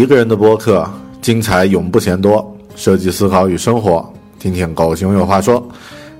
[0.00, 2.56] 一个人的播客，精彩永不嫌多。
[2.74, 5.62] 设计思考与生活，听听狗熊有话说。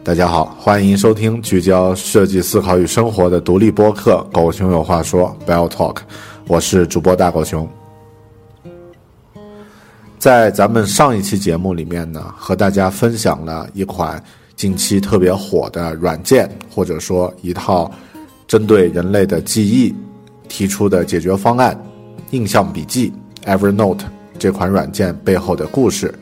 [0.04, 5.96] 大家好，欢迎收听聚焦设计思考与生活的独立播客《狗熊有话说》（Bell Talk）。
[6.46, 7.66] 我是主播大狗熊。
[10.18, 14.22] 在咱们上一期节目里面呢，和大家分享了一款
[14.56, 17.90] 近期特别火的软件，或者说一套
[18.46, 19.94] 针对人类的记忆
[20.50, 21.74] 提出的解决方案——
[22.32, 23.10] 印象笔记。
[23.44, 24.00] Evernote
[24.38, 26.14] 这款软件背后的故事，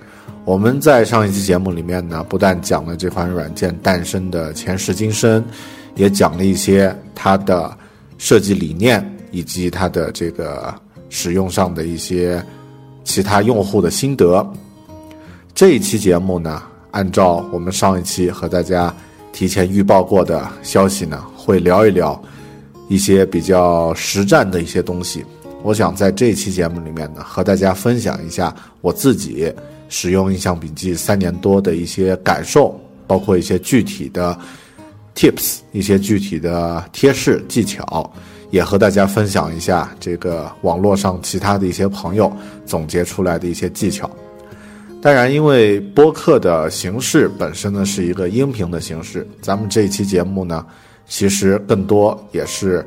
[0.45, 5.45] 我们在上一期节目里面呢，不但讲了这款软件诞生的前世今生，
[5.95, 7.77] 也讲了一些它的
[8.17, 10.75] 设计理念以及它的这个
[11.11, 12.43] 使用上的一些
[13.05, 14.47] 其他用户的心得。
[15.55, 16.63] 这一期节目呢，
[16.93, 18.95] 按照我们上一期和大家
[19.33, 22.21] 提前预报过的消息呢，会聊一聊
[22.89, 25.25] 一些比较实战的一些东西。
[25.65, 29.53] 我想在这期节目里面呢，和大家分享一下我自己
[29.89, 34.39] 使用印象笔记三年多的一些感受，包括一些具体的
[35.15, 38.11] tips，一些具体的贴士技巧，
[38.51, 42.33] 也和大家分享一下这个网络上其他的一些朋友
[42.65, 44.09] 总结出来的一些技巧。
[45.03, 50.65] 当然，因为播客的形式本身呢是一个音频的形式，咱们这一期节目呢，
[51.07, 52.87] 其实更多也是。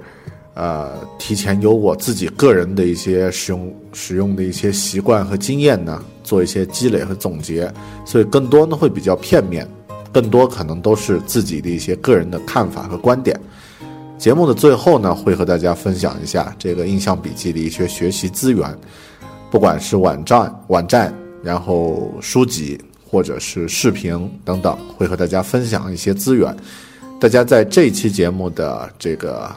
[0.53, 7.73] 呃，提前有我自己个人的一些使用使用的一些习惯和经验呢，做一些积累和总结，
[8.05, 9.65] 所以更多呢会比较片面，
[10.11, 13.39] 更多可能都是自己的一些个人的看法和观点。
[14.17, 18.77] 节目的最后呢，会和大家分享一下这个印象笔记的一些学习资源，
[19.49, 22.77] 不管是网站、网站，然后书籍
[23.09, 26.53] 或者是视频等等，会和大家分享一些资源。
[27.21, 29.49] 大家在这期节目的这个。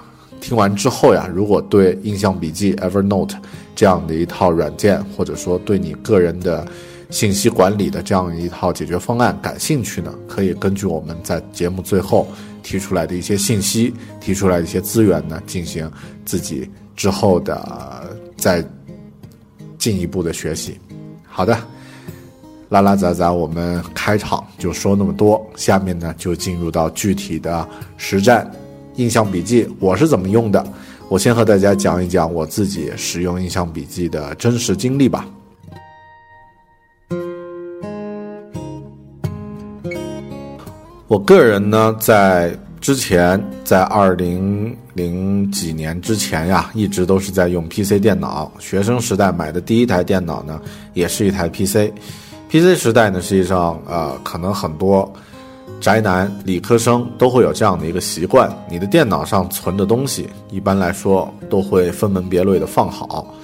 [0.44, 3.34] 听完之后呀，如果对印象笔记 Evernote
[3.74, 6.68] 这样的一套软件，或者说对你个人的
[7.08, 12.28] 信息管理的这样一套解决方案感兴趣呢，可以根据我们在节目最后
[12.62, 15.90] 提出来的一些信息、提出来的一些资源呢，进行
[16.26, 18.62] 自己之后的再
[19.78, 20.78] 进一步的学习。
[21.26, 21.56] 好的，
[22.68, 27.66] 拉拉杂杂，我们开场就说那么多，下面呢就进入到具体的
[27.96, 28.46] 实战。
[28.96, 30.64] 印象笔记我是怎么用的？
[31.08, 35.26] 我先和大家讲一讲我自己使用印象笔记的真实经历吧。
[41.06, 48.50] 我个人呢，在之前，在二零零几年之前呀，一直都是在用 PC 电脑。
[48.58, 50.60] 学生时代买的第一台电脑呢，
[50.94, 51.92] 也是一台 PC。
[52.48, 55.12] PC 时代呢，实际上呃，可能很多。
[55.84, 63.34] 宅男、理科生都会有这样的一个习惯：你的电脑上存的东西，一般来说都会分门别类的放好。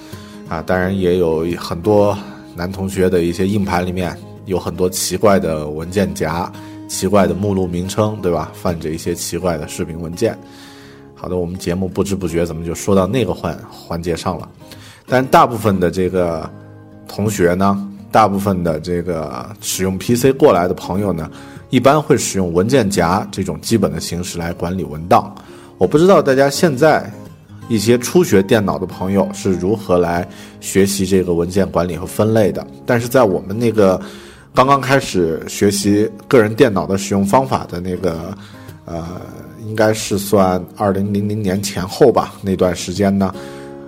[0.49, 2.17] 啊，当然也有很多
[2.55, 6.51] 男同学的一些硬盘里面有很多奇怪的文件夹、
[6.87, 8.51] 奇怪的目录名称，对吧？
[8.55, 10.35] 放着一些奇怪的视频文件。
[11.13, 14.49] 好的，我们节目不知不觉怎么就说到那个环环节上了？
[15.05, 16.49] 但大部分的这个
[17.07, 21.29] 同学呢，大部分的这个使用 PC 过来的朋友呢。
[21.71, 25.33] 一般会使用文件夹这种基本的形式来管理文档。
[25.79, 27.11] 我不知道大家现在
[27.67, 30.27] 一些初学电脑的朋友是如何来
[30.59, 32.65] 学习这个文件管理和分类的。
[32.85, 33.99] 但是在我们那个
[34.53, 38.37] 刚刚开始学习个人电脑的使用方法的那个，
[38.83, 39.21] 呃，
[39.65, 43.33] 应该是算二零零零年前后吧，那段时间呢，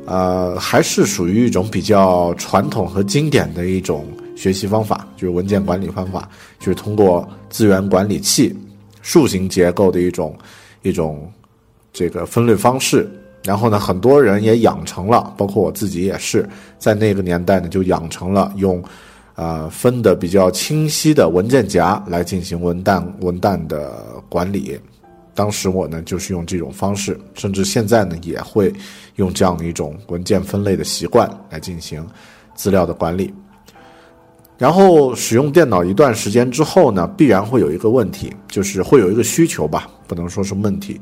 [0.06, 8.56] 呃，还是属于一种比较传统和经典的一种学习方法，就是文件管理方法，就是通过资源管理器
[9.01, 10.38] 树形结构的一种
[10.81, 11.31] 一种
[11.91, 13.09] 这个分类方式。
[13.45, 16.47] 然后呢，很多人也养成了，包括我自己也是，
[16.80, 18.81] 在那个年代呢，就养成了用，
[19.35, 24.79] 呃，分的比较清晰的文件夹来进行文档文档的管理。
[25.36, 28.71] 当时我呢，就是用这种方式，甚至现在呢，也会
[29.15, 32.07] 用这样的一种文件分类的习惯来进行
[32.56, 33.33] 资料的管理。
[34.57, 41.00] 然后使用电脑一段时间之后呢，必然会有一个问题，就是会有一个需求吧，不能说是问题，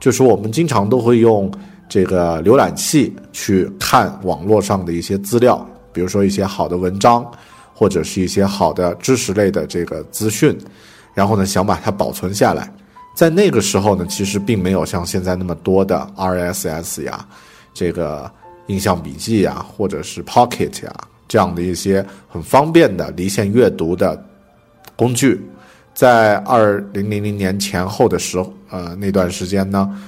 [0.00, 1.50] 就是我们经常都会用。
[1.88, 5.62] 这个浏览器去看网络上的一些资料，
[5.92, 7.30] 比如说一些好的文章，
[7.74, 10.56] 或者是一些好的知识类的这个资讯，
[11.12, 12.72] 然后呢，想把它保存下来。
[13.14, 17.26] 在那个时候呢，其实并没有像现在那么多的 RSS 呀，
[17.74, 18.30] 这个
[18.68, 20.94] 印象笔记呀，或者是 Pocket 呀
[21.32, 24.22] 这样的一些很方便的离线阅读的
[24.94, 25.40] 工具。
[25.94, 29.98] 在二零零零年前后的时候，呃，那段时间呢。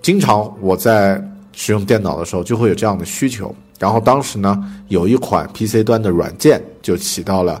[0.00, 1.20] 经常我在
[1.52, 7.60] 使用电脑的时候就会有这样的需求，然后当时呢有一款 PC 端的软件就起到了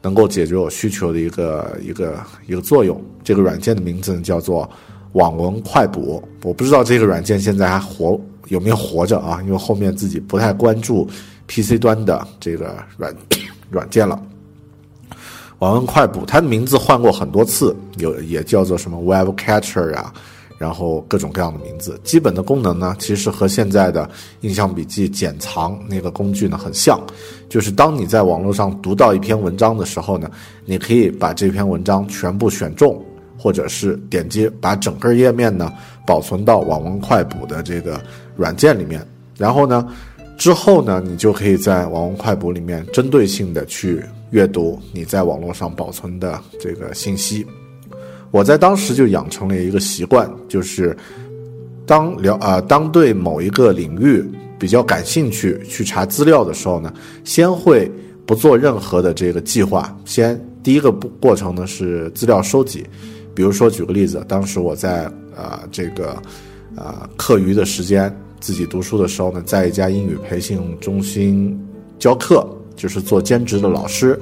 [0.00, 2.98] 能够解决我需求的一个一个一个作用。
[3.22, 4.68] 这个软件的名字叫做
[5.12, 8.18] 网文快补，我不知道这个软件现在还活
[8.48, 9.42] 有没有活着啊？
[9.44, 11.06] 因为后面自己不太关注
[11.46, 13.14] PC 端的这个软
[13.70, 14.20] 软件了。
[15.60, 20.12] 网文快补它的名字换过很多次，有也叫做什么 Web Catcher 啊。
[20.56, 24.08] 然后各种各样的名字，基本的功能呢，其实和现在的
[24.42, 26.98] 印象笔记剪藏那个工具呢很像，
[27.48, 30.30] 就是当你在网络上读到一篇文章的时候呢，
[30.64, 33.04] 你可以把这篇文章全部选中，
[33.36, 35.72] 或者是点击把整个页面呢
[36.06, 38.00] 保存到网文快补的这个
[38.36, 39.04] 软件里面，
[39.36, 39.86] 然后呢，
[40.36, 47.46] 之后呢，你就可以在网文快补里面针对性的去阅读你在网络上保存的这个信息。
[48.30, 50.96] 我在当时就养成了一个习惯，就是
[51.86, 54.24] 当了啊，当对某一个领域
[54.58, 56.92] 比较感兴趣，去查资料的时候呢，
[57.22, 57.90] 先会
[58.26, 62.84] 不做任何的这个计划，先第一个步过程呢是资料收集。
[63.34, 65.04] 比如说举个例子，当时我在
[65.36, 66.20] 啊这个
[66.74, 68.12] 啊课余的时间
[68.44, 71.58] 自己读书的时候呢，在一家英语培训中心
[71.98, 72.46] 教课，
[72.76, 74.20] 就是做兼职的老师。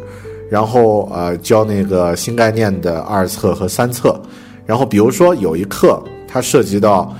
[0.48, 4.20] 然后呃教那个新概念的二册和三册，
[4.64, 7.12] 然后比如说有一课它涉及到，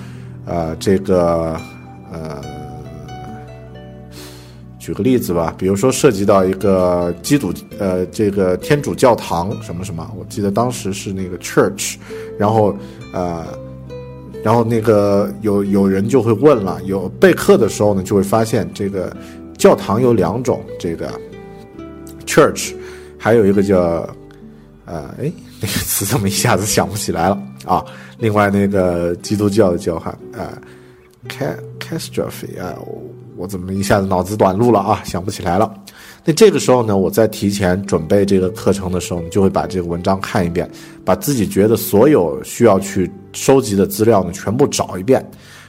[0.47, 1.57] 呃这个
[2.13, 2.41] 呃，
[4.79, 11.97] 举个例子吧，比如说涉及到一个基督呃这个天主教堂什么什么，我记得当时是那个 church，
[12.39, 12.77] 然后
[13.13, 13.45] 呃
[14.43, 19.15] 然后那个有有人就会问了，有备课的时候呢就会发现这个
[19.57, 21.11] 教堂有两种，这个
[22.27, 22.75] church。
[23.19, 23.79] 还有一个叫，
[24.85, 27.85] 呃，哎，那个词怎么一下子想不起来了啊？
[28.19, 30.53] 另外那个基督教的叫喊，呃
[31.29, 32.77] ，catastrophe，啊，
[33.37, 35.01] 我怎么一下子脑子短路了啊？
[35.05, 35.73] 想不起来了。
[36.25, 40.71] 那这个时候呢，我在提前准备这个课程的时候，你就会把这个文章看一遍，
[41.05, 45.25] 把自己觉得所有需要去收集的资料呢，全部找一遍。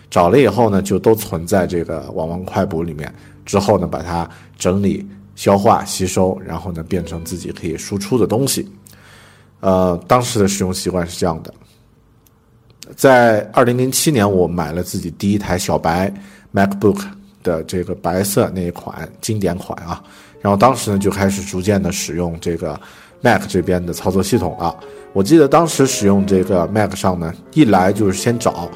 [0.10, 3.14] 找了以后呢，就都存在这个网文快补里面。
[3.46, 5.06] 之后呢，把它整理。
[5.36, 8.72] 消化吸收，然后呢，变成自己可以输出的东西。
[9.62, 11.52] 呃，当时的使用习惯是这样的。
[12.96, 16.14] 在二零零七年，我买了自己第一台小白
[16.54, 17.04] MacBook
[17.42, 20.04] 的这个白色那一款经典款啊。
[20.44, 22.80] 然后当时呢，就开始逐渐的使用这个
[23.22, 24.76] Mac 这边的操作系统了。
[25.14, 28.70] 我记得当时使用这个 Mac 上呢，一来就是先找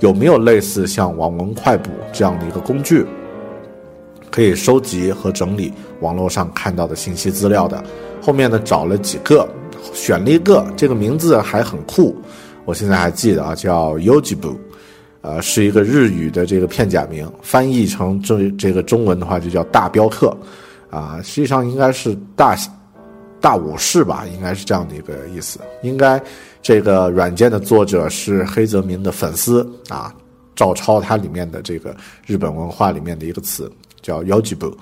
[0.00, 3.06] 有没有类似像网文快补这样的一个工具。
[4.30, 7.82] 可以收集和整理网络上看到的信息资料的，
[8.20, 9.48] 后面呢找了几个，
[9.94, 12.14] 选了一个，这个名字还很酷，
[12.66, 14.54] 我现在还记得啊，叫 Yojibu，
[15.22, 20.36] 呃，是一个日语的这个片假名，翻译成这这个中文的话就叫大镖客，
[20.90, 22.56] 啊，实际上应该是大
[23.40, 26.20] 大武士吧，应该是这样的一个意思，应该
[26.62, 30.14] 这个软件的作者是黑泽明的粉丝啊，
[30.54, 33.70] 照抄它里面的这个日本文化里面的一个词。
[34.02, 34.72] 叫 Yojibu，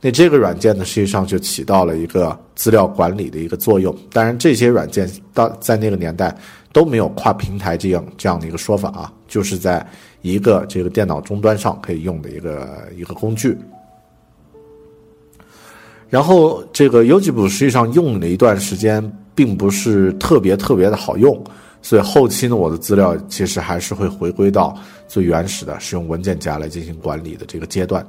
[0.00, 3.94] 那这个软件呢，实际上就起到了一个资料管理的一个作用。
[4.10, 6.34] 当然，这些软件到在那个年代
[6.72, 9.86] 都没有跨平台这样这样的一个说法啊，就是在
[10.22, 13.54] 一个这个电脑终端上可以用的一个一个工具。
[16.10, 19.00] 然后这个 u g b 实际上用了一段时间，
[19.34, 21.42] 并不是特别特别的好用，
[21.80, 24.76] 所以后期呢，我的资料其实还是会回归到
[25.06, 28.04] 最原始的使用文件夹来进行管理的这个阶段。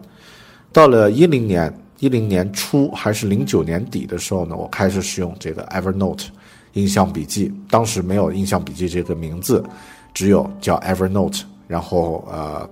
[0.73, 6.25] 到了一零年，一零年初还是零九年底的时候呢，我开始使用这个 Evernote
[6.73, 7.53] 印象笔记。
[7.69, 9.63] 当时没有印象笔记这个名字，
[10.13, 12.67] 只有叫 Evernote，然后呃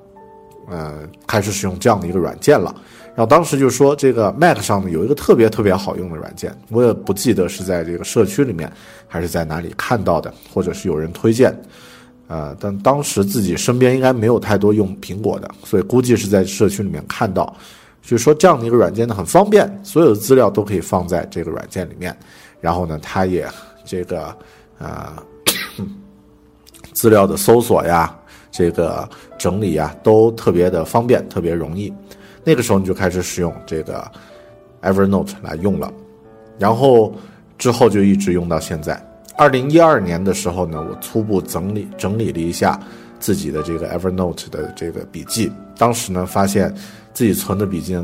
[0.70, 2.74] 呃开始使用这样的一个软件了。
[3.16, 8.72] 然后当时就说，这个 Mac 上呢有一个特别特别好用的软件，我也不记得是在这个社区里面
[9.08, 11.54] 还是在哪里看到的，或者是有人推荐，
[12.28, 17.54] 呃，但当时自己身边应该没有太多用苹果的，所以估计是在社区里面看到，
[18.02, 22.16] 就是说这样的一个软件呢很方便，所有的资料都可以放在这个软件里面，
[22.62, 23.46] 然后呢，它也
[23.84, 24.34] 这个
[24.78, 25.12] 呃
[26.94, 28.16] 资料的搜索呀，
[28.60, 31.94] 这个整理啊都特别的方便，特别容易。
[32.44, 34.06] 那个时候你就开始使用这个
[34.82, 35.90] Evernote 来用了，
[36.58, 37.16] 然后
[37.58, 39.02] 之后就一直用到现在。
[39.38, 42.78] 二零一二年的时候呢，我初步整理整理了一下
[43.18, 46.76] 自己的这个 Evernote 的这个笔记，当时呢发现
[47.14, 47.98] 自己存的笔记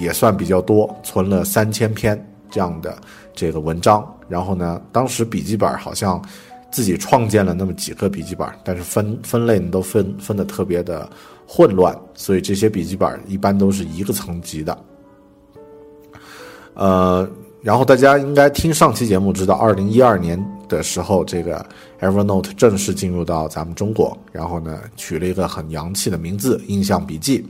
[0.00, 2.16] 也算比较多，存了三千篇
[2.48, 2.96] 这样的
[3.34, 4.08] 这个文章。
[4.28, 6.22] 然后呢，当时笔记本好像
[6.70, 11.08] 自己创建了那么几个笔记本，但是分分类呢都分分的特别的。
[11.48, 14.76] 混乱，所以这些笔记本一般都是一个层级的。
[16.74, 17.24] 呃，
[17.62, 20.36] 然后大家应该听上期节目知道，二零一二年
[20.68, 21.64] 的时候，这个
[22.00, 27.46] Evernote 正式进入到咱们中国，然后呢取了一个很洋气的名字——印象笔记。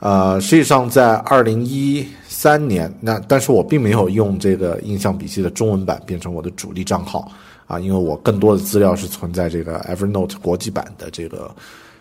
[0.00, 7.30] 呃，实际上在二零一三年，那但是我并没有用这个印象笔记的中文版变成我的主力账号
[7.68, 11.54] 啊，因为我更多的资料是存在这个 Evernote 国际版的这个。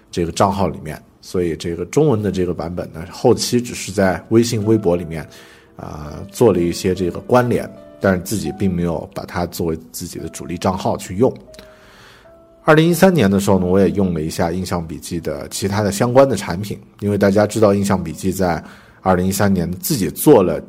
[0.10, 5.22] 这个账号里面，所以这个中文的这个版本呢，后期只是在微信、微博里面，
[5.76, 7.70] 啊，做了一些这个关联，
[8.00, 11.32] 但是自己并没有把它作为自己的主力账号去用。
[12.64, 18.64] 二零一三年的时候呢，我也用了一下印象笔记的其他的相关的产品，因为大家知道印象笔记在
[19.02, 20.60] 二零一三年自己做了，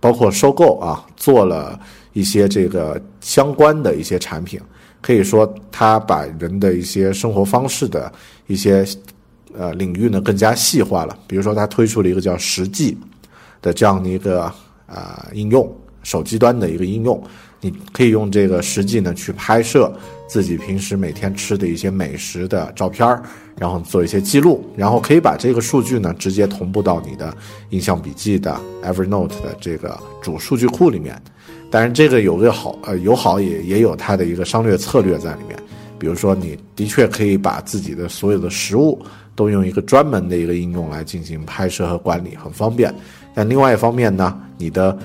[0.00, 1.78] 包括收购啊，做了
[2.12, 4.60] 一些这个相关的一些产品。
[5.02, 8.12] 可以说，它把人的一些生活方式的
[8.46, 8.86] 一些
[9.56, 11.18] 呃领域呢更加细化了。
[11.26, 12.98] 比如说，它推出了一个叫“实际”
[13.62, 14.42] 的这样的一个
[14.86, 17.22] 啊应用，手机端的一个应用。
[17.62, 19.90] 你可以用这个“实际”呢去拍摄
[20.28, 23.22] 自己平时每天吃的一些美食的照片儿，
[23.56, 27.34] 然后做一些记录，然后可以把这个数据呢直接同步到你的
[27.70, 31.18] 印象笔记的 Evernote 的这个主数据库里面。
[31.70, 35.56] 但是这个有个好，呃，有好也也有它的一个商略策略在里面。
[35.98, 38.98] 比如说，你的确可以把自己的所有的实物
[39.36, 42.92] 都用一个专门的一个应用来进行拍摄和管理，很方便。
[43.34, 44.96] 但另外一方面呢，你的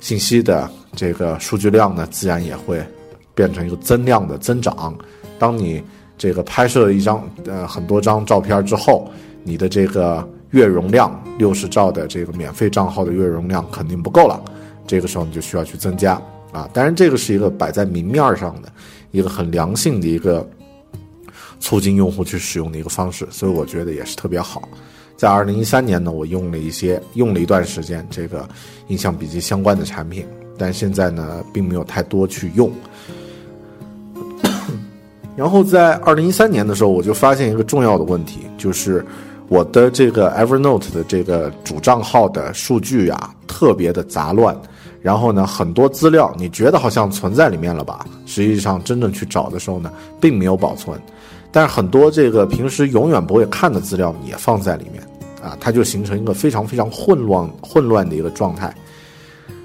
[0.00, 2.84] 信息的这个数据量呢，自然也会
[3.32, 4.92] 变成一个增量的增长。
[5.38, 5.80] 当你
[6.18, 9.08] 这个拍摄一张呃很多张照片之后，
[9.44, 14.42] 你的这个月容量六十兆的这个免费账号的月容量肯定不够了。
[14.86, 16.20] 这个时候你就需要去增加
[16.52, 18.72] 啊，当然这个是一个摆在明面上的
[19.10, 20.48] 一个很良性的一个
[21.60, 24.68] 促进用户去使用的一个方式，所以我觉得也是特别好。
[25.16, 28.48] 在二零一三年呢，我用了一些用了一段时间这个
[28.88, 32.72] 印象笔记相关的产品，但现在呢并没有太多去用。
[35.36, 39.04] 然后在二零一三年的时候，我就发现一个重要的问题，就是
[39.50, 44.56] 我的这个 Evernote 的这个主账号的数据啊特别的杂乱。
[45.02, 48.06] 然后呢，很多资料你觉得好像存在里面了吧？
[48.26, 49.90] 实际上真正去找的时候呢，
[50.20, 51.00] 并没有保存。
[51.50, 55.02] 但是很多这个平时永远不会看的资料也放在里面，
[55.42, 58.72] 啊，它就形成一个非常非常混乱混乱的一个状态。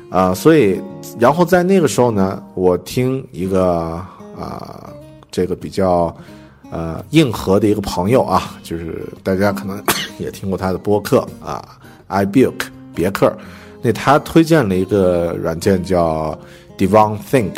[0.09, 0.81] 啊，所以
[1.19, 4.01] 然后在那个时候呢，我听一个
[4.39, 4.89] 啊，
[5.29, 6.15] 这个比较
[6.71, 9.83] 呃硬核的一个朋友啊，就是大家可能
[10.19, 12.53] 也听过他的播客啊，I Buk
[12.93, 13.35] 别克。
[13.81, 16.37] 那他推荐了一个软件叫
[16.77, 17.55] Divon Think，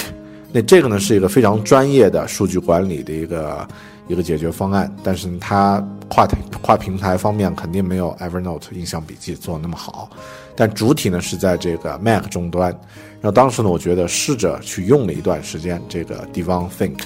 [0.51, 3.67] 那这个呢是一个非常专业的数据管理的一个
[4.09, 6.27] 一个解决方案，但是它跨
[6.61, 10.09] 跨平台方面肯定没有 Evernote 印象笔记做的那么好，
[10.53, 12.71] 但主体呢是在这个 Mac 终端。
[13.19, 16.99] 然后当时呢，我觉得试着去用了一段时间这个 Divon Think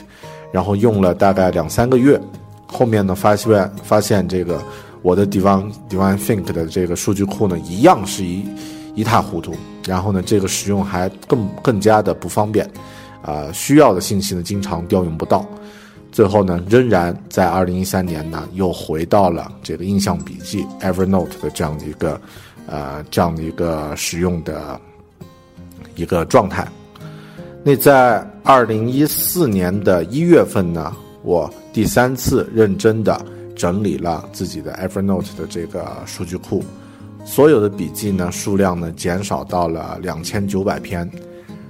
[0.51, 2.19] 然后用了大概两三个月，
[2.67, 4.61] 后面呢发现发现这个
[5.01, 8.45] 我的 Divine Divine Think 的这个数据库呢一样是一。
[8.93, 9.55] 一塌糊涂，
[9.87, 12.69] 然后呢，这个使用还更更加的不方便，
[13.21, 15.45] 啊，需要的信息呢经常调用不到。
[16.11, 22.19] 最后呢，仍然在二零一三年呢，又回到了这个印象笔记 Evernote 的这样的一个，
[22.67, 24.77] 呃，这样的一个使用的
[25.95, 26.67] 一个状态。
[27.63, 33.23] 那在二零一四年的一月份呢，我第三次认真的
[33.55, 36.63] 整理了自己的 Evernote 的这个数据库，
[37.23, 41.09] 所有的笔记呢数量呢减少到了两千九百篇。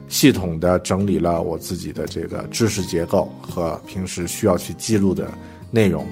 [0.07, 5.29] 系统的整理了我自己的这个知识结构和平时需要去记录的
[5.71, 6.05] 内容，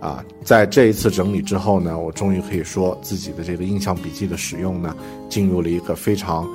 [0.00, 4.96] 啊，在这一次整理之后呢，我终于可以说自己的这个印象笔记的使用呢，
[5.28, 6.48] 进入了一个非常，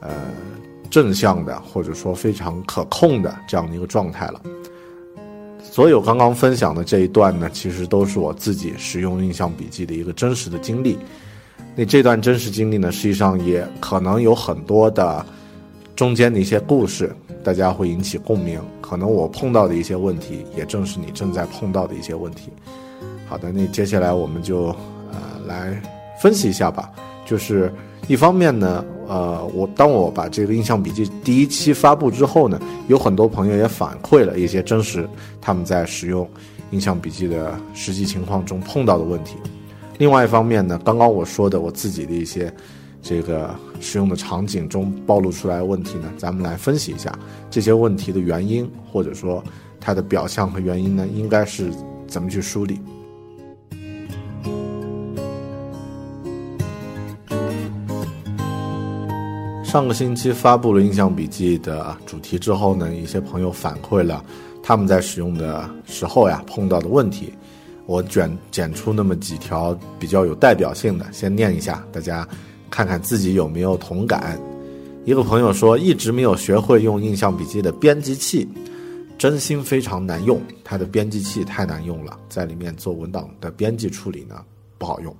[0.00, 0.10] 呃，
[0.94, 4.40] 正向的或者说非常可控的这样的一个状态了。
[5.60, 10.96] 所有刚刚分享的这一段呢，其实都是我自己使用印象笔记的一个真实的经历。
[11.74, 15.26] 那这段真实经历呢，实际上也可能有很多的。
[15.96, 18.60] 中间的一些故事，大家会引起共鸣。
[18.80, 22.50] 可能我碰到的一些问题，也正是你正在碰到的一些问题。
[23.28, 24.74] 好的，那接下来我们就
[25.12, 25.80] 呃来
[26.20, 26.90] 分析一下吧。
[27.24, 27.72] 就是
[28.06, 35.08] 一方面呢，呃，我当我把这个印象笔记第一期发布之后呢，有很多朋友也反馈了一些真实
[35.40, 36.28] 他们在使用
[36.70, 39.36] 印象笔记的实际情况中碰到的问题。
[39.98, 42.52] 另外一方面呢，刚刚我说的我自己的一些。
[43.06, 47.12] 这个使用的场景中暴露出来的问题呢，咱们来分析一下
[47.50, 49.44] 这些问题的原因，或者说
[49.78, 51.70] 它的表象和原因呢，应该是
[52.06, 52.80] 怎么去梳理。
[59.74, 64.24] 上个星期发布了印象笔记的主题之后呢，一些朋友反馈了
[64.62, 67.32] 他们在使用的时候呀碰到的问题，
[67.84, 72.24] 我卷剪出那么几条比较有代表性的，先念一下，大家。
[72.70, 74.38] 看看自己有没有同感。
[75.04, 78.48] 一个朋友说，一直没有学会用印象笔记的编辑器，
[79.18, 80.40] 真心非常难用。
[80.62, 84.36] 它的编辑器太难用了，在里面做文档的编辑处理呢
[84.78, 85.12] 不好用。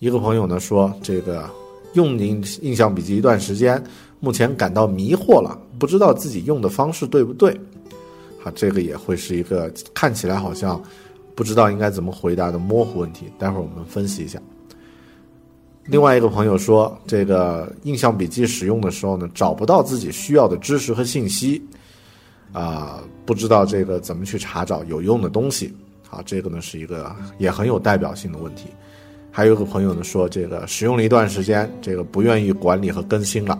[0.00, 1.48] 一个朋友呢说，这个
[1.94, 3.82] 用印印象笔记一段时间，
[4.20, 7.58] 目前感到迷惑了，不知道自己用的方式对不对。
[8.40, 10.80] 好，这个也会是一个看起来好像
[11.34, 13.26] 不知道应该怎么回答的模糊问题。
[13.38, 14.38] 待会儿我们分析一下。
[15.86, 21.62] 另外一个朋友说，这个印象笔记使用的时候呢，找不到自己需要的知识和信息，
[22.52, 25.74] 啊，不知道这个怎么去查找有用的东西。
[26.08, 28.68] 好，这个呢是一个也很有代表性的问题。
[29.36, 33.58] 还有个朋友呢说，这个使用了一段时间，这个不愿意管理和更新了。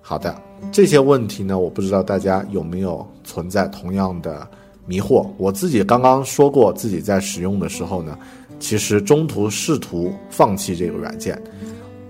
[0.00, 4.48] 好的，这些问题呢，我不知道大家有没有存在同样的
[4.86, 5.26] 迷惑。
[5.36, 8.16] 我自己刚刚说过，自己在使用的时候呢。
[8.60, 11.42] 其实中途试图放弃这个软件，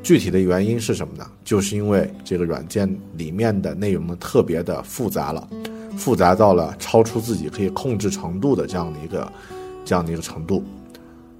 [0.02, 1.26] 具体的原因是什么呢？
[1.42, 5.48] 就是因为这个软件里面的内容呢特别的复杂了，
[5.96, 9.32] 复杂到了超出自己可以控制程度的这样的一个
[9.86, 10.62] 这样的一个程度。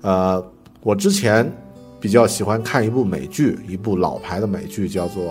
[0.01, 0.43] 呃，
[0.85, 1.51] 我之前
[1.99, 5.25] 比较喜欢看一部美剧，一部老牌的美剧叫做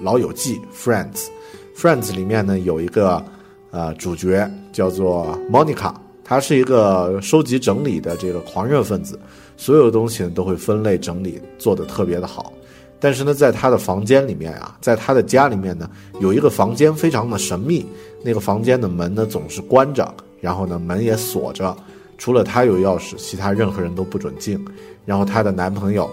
[0.02, 1.28] 《老友记》（Friends）。
[1.76, 3.24] Friends 里面呢有一个
[3.70, 5.94] 呃主角叫做 Monica。
[6.24, 9.16] 他是一个收集整理的这个狂热分子，
[9.56, 12.52] 所有的东西呢都会分类整理，做得特别的好。
[12.98, 15.88] 但是呢，在他的房间里面啊，在他的家里面呢，
[16.18, 17.86] 有一个房间非常的神秘，
[18.24, 21.76] 那个房间的门呢总是关着，然后呢门也锁着，
[22.18, 24.58] 除了他有钥匙，其他任何人都不准进。
[25.06, 26.10] 然后她的男朋友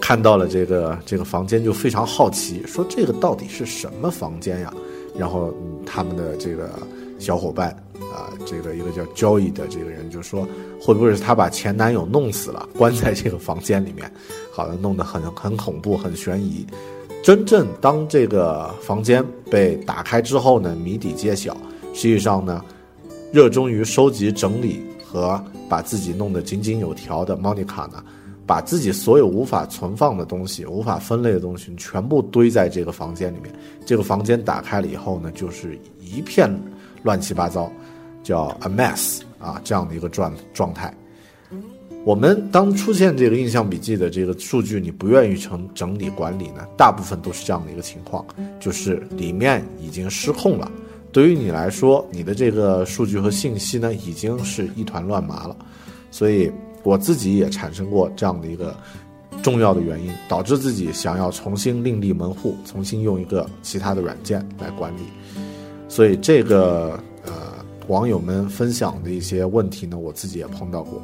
[0.00, 4.72] 看到了这个这个房间就非常好奇，说这个到底是什么房间呀？
[5.18, 5.52] 然后
[5.84, 6.70] 他们的这个
[7.18, 7.76] 小伙伴。
[8.14, 10.48] 啊，这个一个叫交易的这个人就说，
[10.80, 14.10] 会不会是他把前男友弄死了，关在这个房间里面，
[14.50, 16.66] 好像，弄得很很恐怖，很悬疑。
[17.22, 21.54] 真正当这个房间被打开之后呢，谜底揭晓。
[21.92, 22.64] 实际上呢，
[23.30, 28.04] 热衷于收集整理和把自己弄得井井有条的莫妮卡呢，
[28.46, 33.50] 把自己所有无法存放的东西、无法分类的东西全部堆在这个房间里面。
[33.86, 36.54] 这个房间打开了以后呢，就是一片
[37.02, 37.72] 乱七八糟。
[38.24, 40.92] 叫 a mess 啊，这样的一个状状态。
[42.04, 48.22] 我们当出现这个印象笔记的这个数据，你不愿意成整理管理呢，大部分都是这样的一个情况，
[48.60, 50.70] 就是里面已经失控了。
[51.18, 55.56] 对于你来说，你的这个数据和信息呢，已经是一团乱麻了。
[56.12, 56.48] 所以
[56.84, 58.72] 我自己也产生过这样的一个
[59.42, 65.00] 重要的原因，导致自己想要重新另立门户，重新用一个其他的软件来管理。
[65.88, 67.32] 所以这个呃。
[67.88, 71.02] 网友们分享的一些问题呢，我自己也碰到过。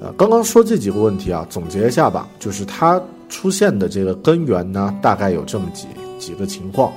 [0.00, 5.86] 呃，刚刚说这几个问题啊，总结一下吧，就是它出现的这个根源呢，大概有这么几
[6.18, 6.90] 几个情况。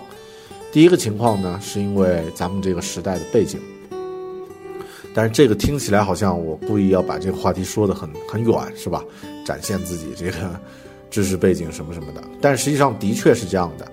[0.74, 3.60] 第一个情况呢，是因为咱们这个时代的背景，
[5.14, 9.04] 但是这个听起来好像我故意要把这个话题说得很很远，是吧？
[9.46, 10.60] 展现自己这个
[11.12, 12.24] 知识背景什么什么的。
[12.42, 13.92] 但实际上的确是这样的，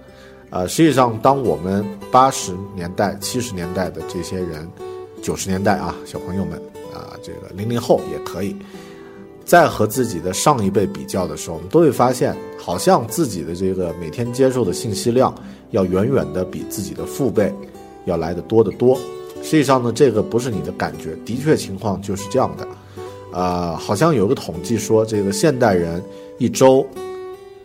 [0.49, 4.67] 呃，实际上当我们八十年代、七十年代的这些人，
[5.23, 6.59] 九十年代啊，小朋友们
[6.95, 8.57] 啊，这个零零后也可以，
[9.45, 15.35] 在和自己的上一辈比较的时候，我们都会发现，好像自己的这个每天接受的信息量
[15.71, 17.53] 要远远的比自己的父辈
[18.05, 18.99] 要来的多得多。
[19.43, 22.69] 实际上呢，这个不是你的感觉，的确情况就是这样的。
[23.33, 26.03] 呃，好像有个统计说，这个现代人
[26.39, 26.87] 一周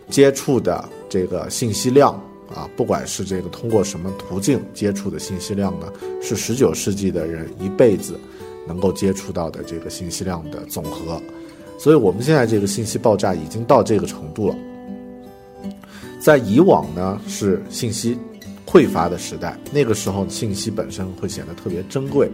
[0.08, 2.14] 接触的这个信息量
[2.54, 5.92] 啊，不管是这个通过什么途径接触的信息量呢，
[6.22, 8.18] 是十九世纪的人一辈子
[8.66, 11.20] 能够接触到的这个信息量的总和。
[11.78, 14.56] 所以，我们现在这个信息爆炸已经到这个程度了。
[16.26, 18.18] 在以往呢，是信息。
[18.66, 22.28] 匮乏的时代，那个时候信息本身会显得特别珍贵。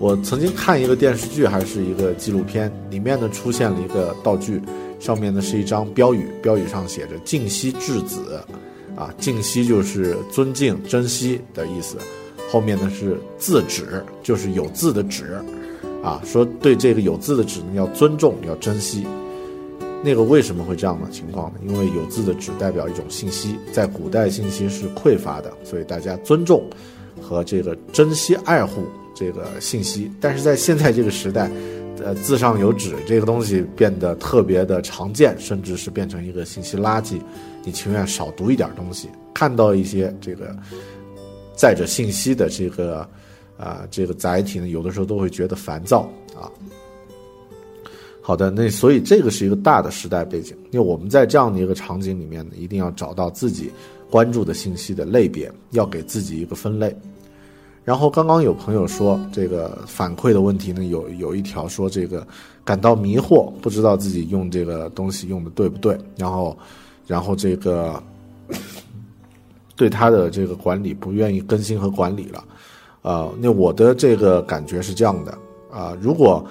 [0.00, 4.60] 我曾经看一个电视剧还是一个纪录片，里面呢出现了一个道具，
[4.98, 8.44] 上面呢是一张标语，标语上写着“敬惜质子”，
[8.98, 11.96] 啊，敬惜就是尊敬、珍惜的意思，
[12.50, 15.40] 后面呢是字纸，就是有字的纸，
[16.02, 19.06] 啊，说对这个有字的纸呢要尊重、要珍惜。
[20.04, 21.60] 那个为什么会这样的情况呢？
[21.66, 26.68] 因为有字的纸代表一种信息，在古代信息是匮乏的，所以大家尊重
[27.22, 30.10] 和这个珍惜爱护这个信息。
[30.20, 31.50] 但是在现在这个时代，
[32.04, 37.18] 呃，字上有纸这个东西变得特别的常见，甚至是变成一个信息垃圾。
[37.64, 40.54] 你情愿少读一点东西，看到一些这个
[41.56, 43.08] 载着信息的这个
[43.56, 46.00] 啊这个载体呢，有的时候都会觉得烦躁
[46.36, 46.52] 啊。
[48.26, 53.70] 好的，那所以这个是一个大的时代背景，因为我们在这样的一个场景里面呢，一定要找到自己
[54.08, 56.96] 关注的信息的类别，要给自己一个分类。
[57.84, 62.26] 然后刚刚有朋友说这个反馈的问题呢，有有一条说这个
[62.64, 66.56] 感到迷惑，不知道自己用这个东西用的对不对，然后
[67.06, 68.02] 然后这个
[69.76, 72.42] 对他的这个管理不愿意更新和管理了。
[73.02, 75.38] 呃，那我的这个感觉是这样的
[75.70, 76.42] 啊，如果。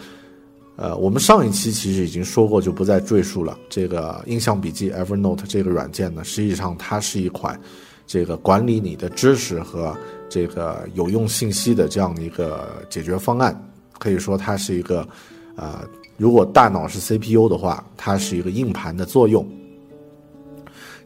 [0.75, 3.57] 呃，我们上一期其实已经说过，就不再赘述了。
[3.69, 7.59] 这个印象笔记 Evernote 这个软件呢，实际上它是一款
[8.07, 9.95] 这个管理你的知识和
[10.27, 13.55] 这个有用信息的这样的一个解决方案。
[13.99, 15.07] 可以说，它是一个
[15.55, 19.47] 呃，如果大脑是 CPU 的话，它是一个硬盘的作用。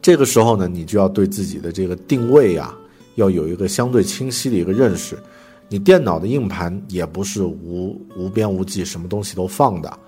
[0.00, 2.74] 这个时候呢，你就要对自己的这个定位呀，
[3.16, 5.18] 要有一个相对清晰的一个认识。
[5.70, 9.98] 你电脑的硬盘也不是无无边无际，什么东西都放的。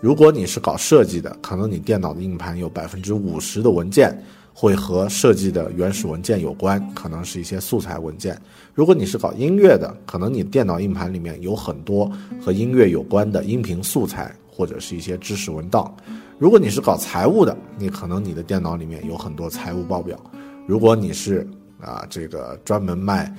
[0.00, 4.16] 如果你是搞设计的，可能你电脑的硬盘有百分之五十的文件
[4.54, 8.40] 会和设计的原始文件有关，可能是一些素材文件。
[8.72, 15.94] 如果你是搞音乐的，可能你电脑硬盘里面有很多和音乐有关的音频素材或者是一些知识文档。
[16.38, 20.18] 如果你是搞财务的，你可能你的电脑里面有很多财务报表。
[20.66, 21.46] 如果你是
[21.80, 23.30] 啊这个专门卖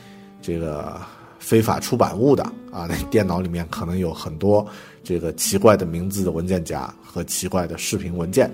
[0.41, 0.99] 这个。
[1.39, 4.65] 非法出版物的啊，那电脑里面可能有很多
[5.03, 8.51] 这个奇怪的名字的文件夹和奇怪的视频文件。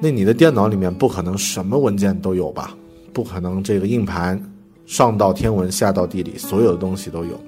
[0.00, 2.76] 那你的电脑里面不可能什么文件都有吧？
[3.12, 4.40] 不可能这个硬盘
[4.86, 7.40] 上到天文下到地理，所有的东西都有。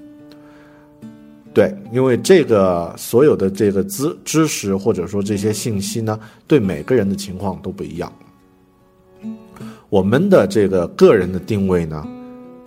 [1.52, 8.12] 对，因为这个所有的这个知知识或者说这些信息呢，对每个人的情况都不一样。
[9.88, 12.06] 我们的这个个人的定位呢？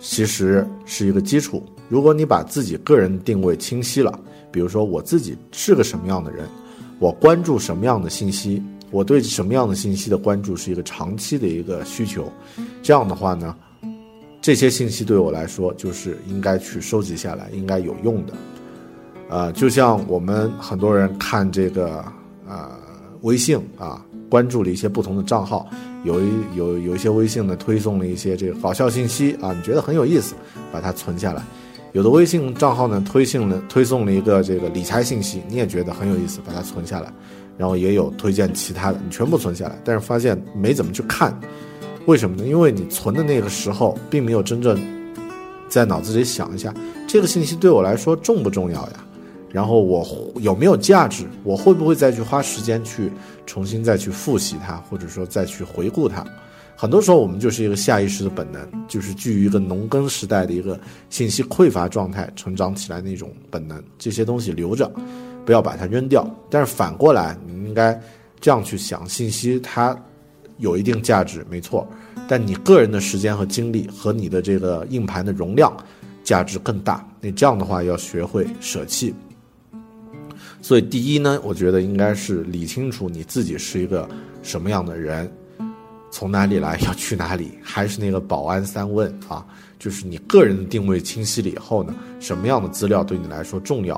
[0.00, 1.62] 其实是一个基础。
[1.88, 4.18] 如果你把自己个人定位清晰了，
[4.50, 6.48] 比如说我自己是个什么样的人，
[6.98, 12.32] 我关注什么样的信息，我对什么样的信息的关注是一个长期的一个需求，
[12.82, 13.54] 这样的话呢，
[14.40, 18.32] 这些信息对我来说就是应该去收集下来，应该有用的。
[19.28, 22.04] 呃，就像我们很多人看这个
[22.48, 22.70] 呃
[23.22, 25.68] 微信啊，关注了一些不同的账号。
[26.04, 30.34] 有一有有一些微信呢推送了一些这个搞笑信息啊，你觉得很有意思，
[30.72, 31.42] 把它存下来；
[31.92, 37.12] 有的微信账号呢推送了推送了一个这个理财信息，你也觉得很有意思，把它存下来。
[37.58, 41.38] 然后也有推荐其他的，你全部存下来，但是发现没怎么去看，
[42.06, 42.44] 为什么呢？
[42.46, 44.80] 因为你存的那个时候并没有真正
[45.68, 46.72] 在脑子里想一下，
[47.06, 49.04] 这个信息对我来说重不重要呀？
[49.52, 51.26] 然后我有没有价值？
[51.44, 53.12] 我会不会再去花时间去
[53.50, 56.24] 重新再去复习它，或者说再去回顾它？
[56.76, 64.88] 很多时候我们就是一个下意识的本能，就是基于一个农耕时代的一个信息匮乏状态成长起来那种本能，这些东西留着，
[65.44, 66.24] 不要把它扔掉。
[66.48, 68.00] 但是反过来，你应该
[68.40, 69.98] 这样去想：信息它
[70.58, 71.84] 有一定价值，没错，
[72.28, 75.76] 但你个人的时间和精力和你的这个硬盘的容量。
[76.22, 77.04] 价值更大。
[77.20, 79.12] 那这样的话，要学会舍弃。
[80.62, 84.08] 所以，第一呢，我觉得应该是理清楚你自己是一个
[84.42, 85.30] 什么样的人，
[86.10, 89.44] 从哪里来，要去哪里，还是那个保安三问啊，
[89.78, 93.96] 就是你个人的定位清晰了以后呢，什么样的资料对你来说重要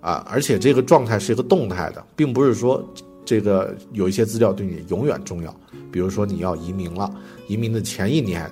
[0.00, 0.26] 啊？
[0.28, 2.86] 而且这个状态是一个动态的，并不是说
[3.24, 5.54] 这个有一些资料对你永远重要。
[5.90, 7.10] 比如说你要移民了，
[7.48, 8.50] 移民的前一年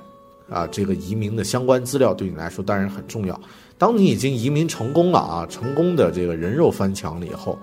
[0.48, 3.38] 啊，这个移民的相关资料对你来说当然很重要。
[3.82, 7.58] 当你已经移民成功了啊，成功的这个人肉翻墙了以后，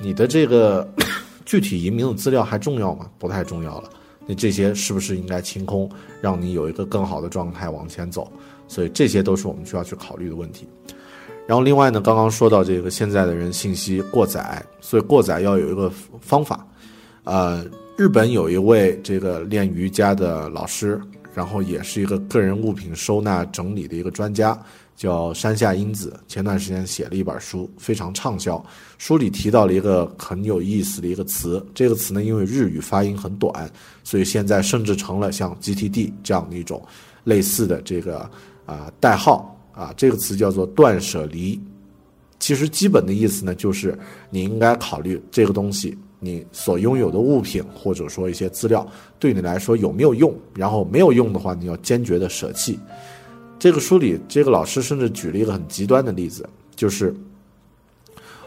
[0.00, 0.92] 你的这个
[1.46, 3.06] 具体移民的资料还重要吗？
[3.16, 3.88] 不太重要了。
[4.26, 5.88] 那这些是不是应该清空，
[6.20, 8.28] 让你有一个更好的状态往前走？
[8.66, 10.66] 所以这些都是我们需要去考虑的问题。
[11.46, 15.88] 然后另外呢，刚刚说到这个现在的人信息过载，所以过载要有一个
[16.20, 16.66] 方法。
[17.22, 17.64] 呃，
[17.96, 21.00] 日本有一位这个练瑜伽的老师，
[21.34, 24.60] 然后也是一个个人物品收纳整理的一个专家。
[24.94, 28.62] 叫山下英子，前段时间写了一本书，非常畅销。
[28.98, 33.68] 书里提到了一个很有意思的一个词，这个词呢，因为日语发音很短，
[34.04, 36.80] 所以现在甚至成了像 GTD 这样的一种
[37.24, 38.30] 类似的这个
[38.64, 39.92] 啊代号啊。
[39.96, 41.58] 这个词叫做断舍离。
[42.38, 43.98] 其实基本的意思呢，就是
[44.30, 48.86] 你应该考虑这个东西，你所拥有的物品或者说一些资料
[49.18, 52.78] 对你来说有没有用，然后没有用的话，你要坚决的舍弃。
[53.58, 57.12] 这个书里，这个老师甚至举了一个很极端的例子，就是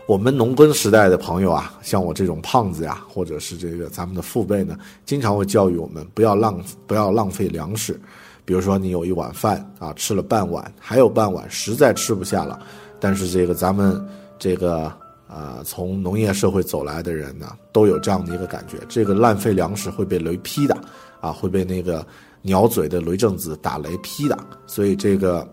[0.07, 7.99] 我们农耕时代的朋友啊，像我这种胖子呀，或者是这个咱们的父辈呢，经常会教育我们不要浪不要浪费粮食。
[8.45, 12.59] 比如说，你有一碗饭啊，吃了半碗，还有半碗，实在吃不下了。
[12.99, 13.99] 但是这个咱们
[14.37, 14.91] 这个
[15.35, 20.77] 啊，从农业社会走来的人呢，都有这样的一个感觉：这个浪费粮食会被雷劈的
[21.19, 22.05] 啊，会被那个。
[22.47, 25.51] 鸟嘴的雷震子打雷劈的，所以这个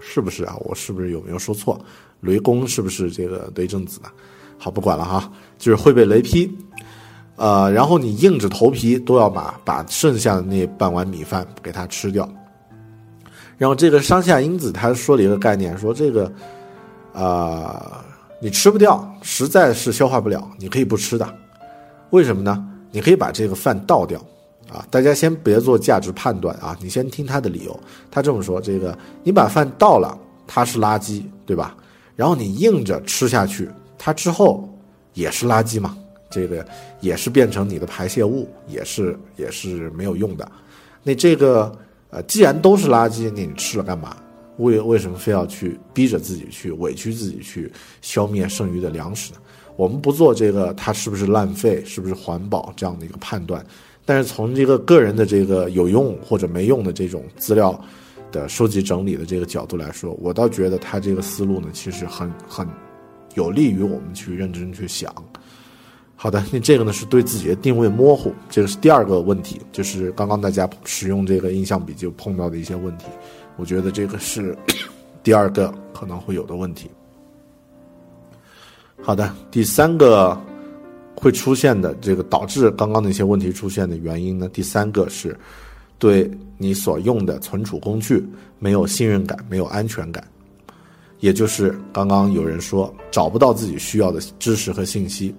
[0.00, 0.56] 是不是啊？
[0.62, 1.80] 我是不是有没有说错？
[2.18, 4.08] 雷公是不是这个雷震子呢？
[4.58, 6.52] 好，不管了哈，就是会被雷劈，
[7.36, 12.28] 呃，然后你硬着头皮都要把把剩下的那半碗米饭给它吃掉。
[13.56, 16.28] 然后这个山下英子他说了一个概念，说这个
[17.12, 18.04] 啊，
[18.40, 21.34] 你吃不掉，实在是消化不了，你可以不吃的。
[22.10, 22.64] 为什么呢？
[22.90, 24.18] 你可以把这个饭倒掉。
[24.70, 27.80] 啊，大家先别做价值判断啊，你先听他的理由。
[28.10, 31.74] 他这么说：这个你把饭倒了，它是垃圾，对吧？
[32.14, 34.68] 然后你硬着吃下去，它之后
[35.14, 35.96] 也是垃圾嘛？
[36.28, 36.62] 这个
[37.00, 40.46] 也是变成你的排泄物，也是也是没有用的。
[41.02, 41.72] 那这个
[42.10, 44.14] 呃，既然都是垃圾，那你吃了干嘛？
[44.58, 49.38] 为为什么非要去逼着自己去委屈自己去消灭剩余的粮食呢？
[49.76, 53.64] 我们不做这个，它是不是浪费，是不是环保这样的一个判断？
[54.04, 57.78] 但是从这个个人的这个有用或者没用的这种资料
[58.32, 62.66] 的收集整理的这个角度来说，我倒觉得他这个思路呢，其实很很
[63.34, 65.14] 有利于我们去认真去想。
[66.16, 73.04] 好的，那这个呢是对自己的定位模糊，这个是第二个问题，就是刚刚大家使用这个印象笔记碰到的一些问题，
[73.58, 74.56] 我觉得这个是
[75.22, 76.90] 第二个可能会有的问题。
[79.02, 80.40] 好的，第三个。
[81.20, 84.48] 会出现的这个导致刚刚那些问题出现的原因呢？
[84.50, 85.36] 第三个是，
[85.98, 88.24] 对你所用的存储工具
[88.60, 90.22] 没有信任感，没有安全感，
[91.18, 95.34] 也就是刚刚有人说找不到自己需要的知识和信息。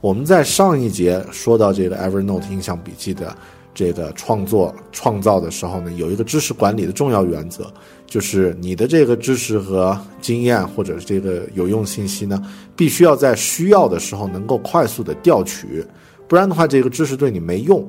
[0.00, 3.36] 我们在上一节说到这个 Evernote 印象笔记的。
[3.76, 7.70] 这个创作创造的时候呢，有一个知识管理的重要原则，
[8.06, 12.42] 就是你的这个知识和经验或者这个有用信息呢，
[12.74, 15.84] 必须要在需要的时候能够快速的调取，
[16.26, 17.86] 不然的话，这个知识对你没用。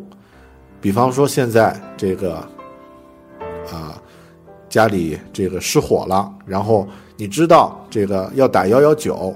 [0.81, 2.35] 比方说现在这个
[3.71, 3.95] 啊，
[4.67, 9.33] 家里这个失火了，然后你知道这个要打幺幺九，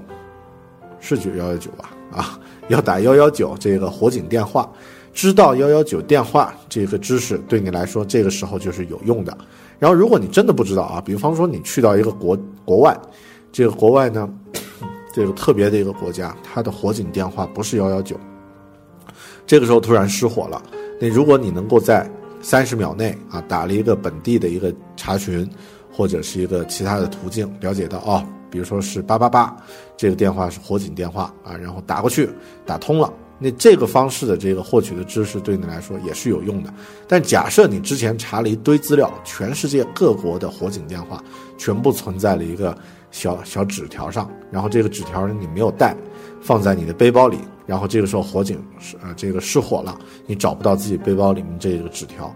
[1.00, 1.90] 是九幺幺九吧？
[2.12, 2.38] 啊，
[2.68, 4.70] 要打幺幺九这个火警电话。
[5.12, 9.36] 知道幺幺九电话这个知识对你来说，这个时候就是有用的。
[9.78, 12.96] 然后，如果你真的不知道啊，比方说你去到一个国国外，
[13.50, 14.28] 这个国外呢，
[15.12, 18.18] 这个特别的一个国家，它的火警电话不是幺幺九。
[19.46, 20.62] 这个时候突然失火了，
[21.00, 22.08] 那如果你能够在
[22.40, 25.48] 三十秒内啊打了一个本地的一个查询，
[25.92, 29.54] 或者是一个其他的途径了解到哦，比如说是八八八
[29.96, 32.30] 这个电话是火警电话啊，然后打过去
[32.64, 33.12] 打通了。
[33.42, 36.72] 那这个方式的这个获取的知识对你来说也是有用的，
[37.08, 41.22] 但假设你之前查了一堆资料，全世界各国的火警电话
[41.58, 42.76] 全部存在了一个
[43.10, 45.96] 小小纸条上，然后这个纸条你没有带，
[46.40, 52.32] 放在你的背包里，然后这个时候火警是呃这个失火了，你找不到自己背包里面这个纸条，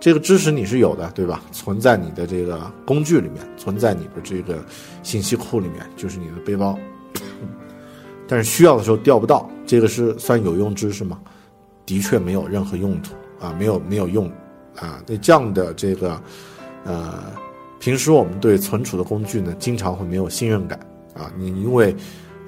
[0.00, 1.40] 这个知识你是有的，对吧？
[1.52, 4.64] 存在你的这个工具里面，存在你的这个
[5.04, 6.76] 信息库里面，就是你的背包。
[8.28, 11.18] 但是需要的时候调不到，这个是算有用知识吗？
[11.86, 14.30] 的确没有任何用途啊，没有没有用
[14.76, 15.02] 啊。
[15.06, 16.20] 那这样的这个，
[16.84, 17.14] 呃，
[17.80, 20.78] 平时我们对存储的工具呢，经常会没有信任感
[21.14, 21.32] 啊。
[21.38, 21.96] 你因为，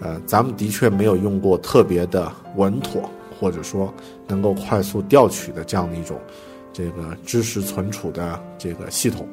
[0.01, 3.91] 呃，咱们的确没有用过特别的稳妥，或者说
[4.29, 6.21] 能够快速调取的这样的一种
[6.71, 9.27] 这个知识存储的这个系统。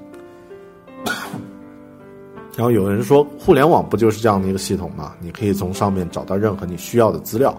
[2.58, 5.14] 然后有人说，互联网不就是这样的一个系统吗？
[5.22, 7.56] 你可以从上面找到任何你需要的资料，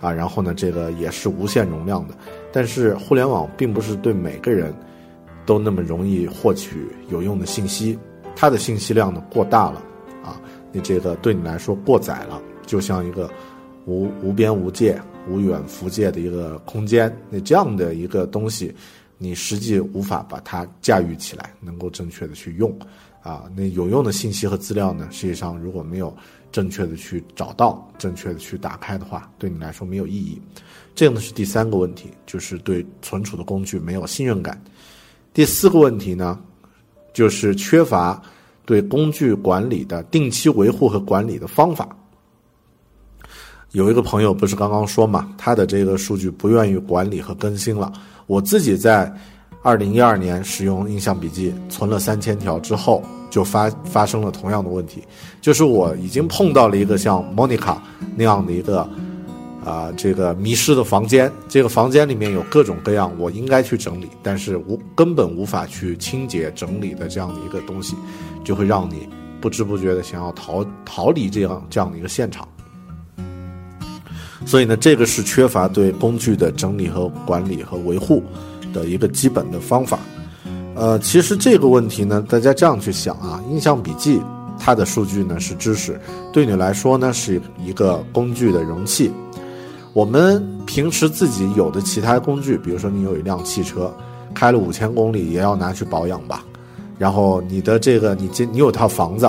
[0.00, 2.14] 啊，然后呢，这个也是无限容量的。
[2.50, 4.74] 但是互联网并不是对每个人
[5.46, 7.96] 都那么容易获取有用的信息，
[8.34, 9.80] 它的信息量呢过大了，
[10.24, 10.40] 啊，
[10.72, 13.30] 你这个对你来说过载了，就像一个
[13.86, 18.74] 无无边无界、无远弗届的一个空间，那这样的一个东西，
[19.16, 22.76] 你实际无法把它驾驭起来，能够正确的去用。
[23.22, 25.06] 啊，那有用的信息和资料呢？
[25.10, 26.16] 实际上，如果没有
[26.50, 30.40] 正确的去找到、正确的去打开的话，对你来说没有意义。
[30.94, 34.58] 这样的是第三个问题，就是对存储的工具没有信任感。
[35.34, 36.40] 第四个问题呢，
[37.12, 38.20] 就是缺乏
[38.64, 41.94] 对工具管理的定期维护和管理的方法。
[43.72, 47.92] 有一个朋友不是刚刚说嘛，他的这个数据不愿意管理和更新了。
[48.26, 49.14] 我自己在。
[49.62, 55.02] 二零一二年使用印象笔记存了三千条之后，就发发生了同样的问题，
[55.42, 57.76] 就是我已经碰到了一个像 Monica
[58.16, 58.88] 那样的一个，
[59.62, 61.30] 啊，这个迷失的房间。
[61.46, 67.94] 这个房间里面有各种各样我应该去整理，但是无根本无法去清洁整理的这样的一个东西，
[68.42, 69.06] 就会让你
[69.42, 72.48] 不知不觉的想要逃逃离这样这样的一个现场。
[74.46, 78.22] 所以呢，这个是缺乏对工具的整理和管理和维护。
[78.72, 79.98] 的一个基本的方法，
[80.74, 84.20] 呃，其实这个问题呢，大家这样去想啊，印象笔记
[84.58, 86.00] 它的数据呢是知识，
[86.32, 89.10] 对你来说呢是一个工具的容器。
[89.92, 93.92] 我们平时自己有的其他工具，比如说你有一辆汽车，
[94.32, 96.44] 开了五千公里也要拿去保养吧，
[96.98, 99.28] 然后你的这个你这你有套房子，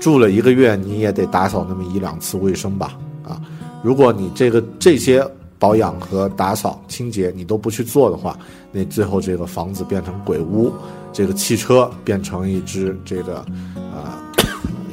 [0.00, 3.40] 住了一个月你也得打扫那么一两次卫生吧，啊，
[3.82, 5.26] 如果你这个这些。
[5.64, 8.38] 保养和打扫清洁你都不去做的话，
[8.70, 10.70] 那最后这个房子变成鬼屋，
[11.10, 13.42] 这个汽车变成一只这个，
[13.74, 14.12] 呃，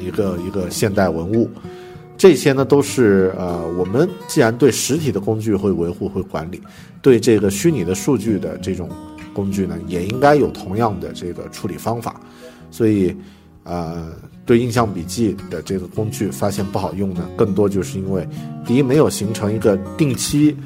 [0.00, 1.46] 一个一个现代文物，
[2.16, 6.58] 这些呢都是呃，我们既然对实体的工具会维护会管理，
[7.02, 8.88] 对这个虚拟的数据的这种
[9.34, 12.18] 工具呢，也应该有同样的这个处理方法，
[12.70, 13.14] 所以。
[13.64, 14.10] 呃，
[14.44, 18.28] 对印象笔记的这个工具发现不好用呢，更多就是因为，
[18.66, 20.56] 第一没有形成一个定期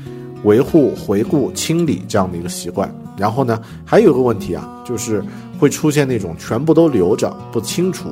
[0.44, 5.22] 维护、回顾、清理这样的一个习惯，然后呢，还有个问题啊，就是
[5.58, 8.08] 会出现那种全部都留着不清楚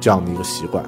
[0.00, 0.84] 这样的一个习惯，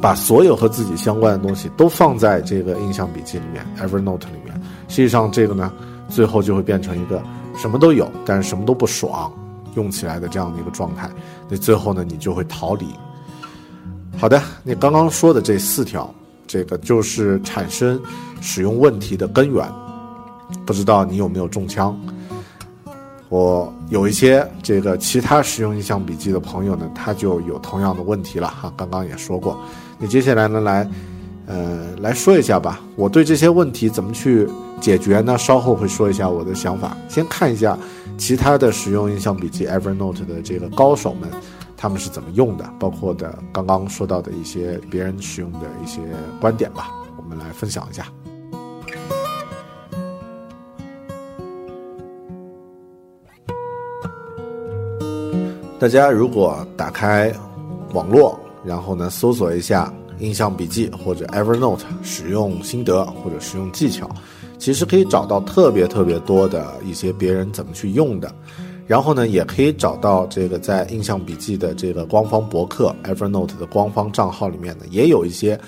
[0.00, 4.54] 把所有和自己相关的东西都放在这个印象笔记里面 Evernote 里面，
[4.86, 5.72] 实际上这个呢，
[6.08, 7.20] 最后就会变成一个
[7.56, 9.32] 什么都有，但是什么都不爽。
[9.74, 11.06] 用起来的这样的一个状态，
[11.48, 12.86] 那最后呢，你就会逃离。
[14.18, 16.12] 好的，你刚刚说的这四条，
[16.46, 18.00] 这个就是产生
[18.40, 19.66] 使用问题的根源。
[20.64, 21.98] 不知道你有没有中枪？
[23.28, 28.72] 我有一些这个其他使用印象笔记的朋友呢，他就有同样的问题了哈。
[28.76, 29.58] 刚刚也说过，
[29.98, 30.90] 你接下来呢来，
[31.46, 32.80] 呃，来说一下吧。
[32.94, 34.48] 我对这些问题怎么去
[34.80, 35.36] 解决呢？
[35.36, 36.96] 稍后会说一下我的想法。
[37.08, 37.78] 先看一下。
[38.18, 41.30] 其他的使用印象笔记 Evernote 的这个高手们，
[41.76, 42.68] 他们是怎么用的？
[42.78, 46.00] 包括的刚刚说到的一些别人使用的一些
[46.40, 48.06] 观点吧，我们来分享一下。
[55.78, 57.32] 大家如果打开
[57.92, 64.10] 网络，然后呢搜索一下印象笔记或者 Evernote 使用心得或者使用技巧。
[64.58, 68.32] 其实可以找到特别特别多的一些别人怎么去用的，
[68.86, 75.58] 然后呢，也可以找到这个在印象笔记的这个官方博客 Evernote 的官方账号里面呢，也有一些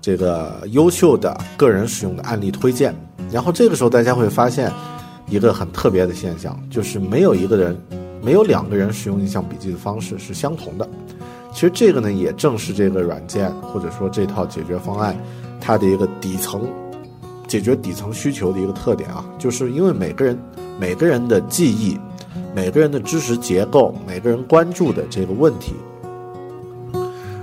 [0.00, 2.94] 这个优秀的个人使用的案例推荐。
[3.30, 4.70] 然后这个时候大家会发现
[5.28, 7.76] 一个很特别的现象，就是没有一个人，
[8.22, 10.88] 没有两个人使用印象笔记的方式是相同的。
[11.52, 15.16] 其实这个呢，也正是这个软件或者说这套解决方案
[15.60, 16.68] 它的一个底层。
[17.54, 20.36] 解决底层需求的一个特点啊，就是因为每个人、
[20.76, 21.96] 每个人的记忆、
[22.52, 25.72] 每个人的知识结构、每个人关注的这个问题，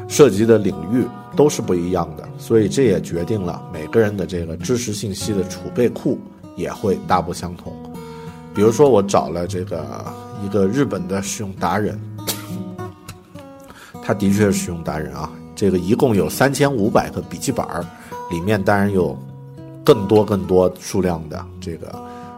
[0.09, 6.19] 涉及的领域都是不一样的，所以这也决定了每个人的这个知识信息的储备库
[6.57, 7.71] 也会大不相同。
[8.53, 10.05] 比如说我找了这个
[10.43, 11.97] 一个日本的使用达人，
[14.03, 15.31] 他的确是使用达人啊。
[15.55, 17.85] 这个一共有三千五百个笔记本儿，
[18.29, 19.17] 里面当然有
[19.83, 21.93] 更多更多数量的这个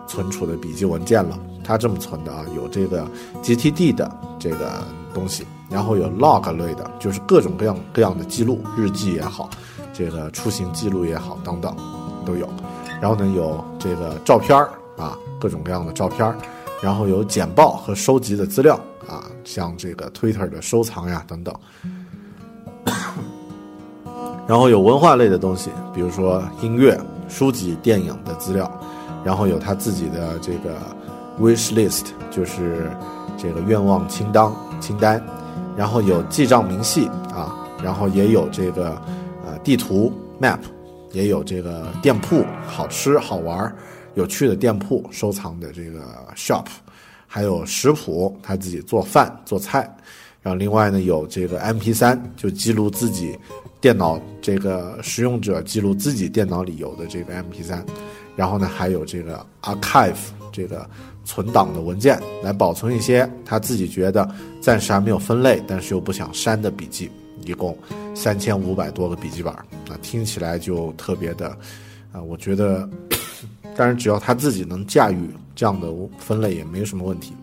[0.07, 1.37] 存储的笔记文件了。
[1.63, 3.07] 它这么存的啊，有这个
[3.41, 4.83] GTD 的这个
[5.13, 9.49] 东西，然后有 log 类的，就是各种各样各样的记录，日记也好，
[9.93, 11.73] 这个出行记录也好，等等
[12.25, 12.49] 都有。
[13.01, 16.35] 然后呢，有这个照片儿啊，各种各样的照片儿，
[16.81, 18.75] 然后有简报和收集的资料
[19.07, 21.55] 啊，像这个 Twitter 的收藏呀等等。
[24.45, 26.99] 然后有文化类的东西，比如说音乐、
[27.33, 28.69] 书籍、电影的资料，
[29.23, 30.77] 然后有他自己的这个
[31.41, 32.91] wish list，就是
[33.35, 35.19] 这个愿望清单清单，
[35.75, 37.51] 然后有记账明细啊，
[37.83, 39.01] 然后也有这个
[39.43, 40.59] 呃地图 map，
[41.11, 43.75] 也有这个店铺好吃好玩儿
[44.13, 46.01] 有趣的店铺收藏的这个
[46.35, 46.65] shop，
[47.25, 49.79] 还有食谱，他自己做饭做菜，
[50.43, 53.35] 然后另外呢有这个 MP3，就记录自己。
[53.83, 57.83] 电脑这个使用者记录自己电脑里有的这个 MP3，
[58.33, 60.15] 然后呢还有这个 archive
[60.53, 60.89] 这个
[61.25, 64.25] 存档的文件来保存一些他自己觉得
[64.61, 67.11] 暂时还没有分类，但是又不想删的笔记，
[67.43, 67.77] 一共
[68.15, 69.67] 三千五百多个笔记本啊，
[70.01, 71.49] 听起来就特别的
[72.13, 72.89] 啊，我觉得，
[73.75, 77.33] 当然只要他自己能驾驭这样的分类也没什么问题。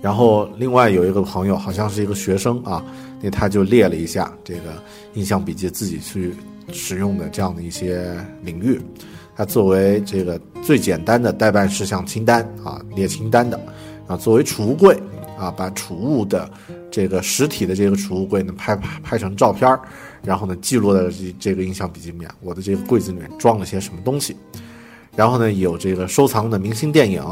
[0.00, 2.82] 然后另外有一个朋友好像是一个学生啊。
[3.22, 4.82] 那他就列了一下这个
[5.14, 6.34] 印象笔记自己去
[6.72, 8.80] 使用的这样的一些领域，
[9.36, 13.58] 它作为这个最简单的代办事项清单啊，列清单的。
[14.08, 15.00] 啊，作为储物柜
[15.38, 16.50] 啊，把储物的
[16.90, 19.80] 这个实体的这个储物柜呢拍拍拍成照片儿，
[20.24, 24.36] 然后呢记录在这这个印象笔记里面，我的这个柜子里面装了些什么东西，
[25.14, 27.22] 然后呢有这个收藏的明星电影、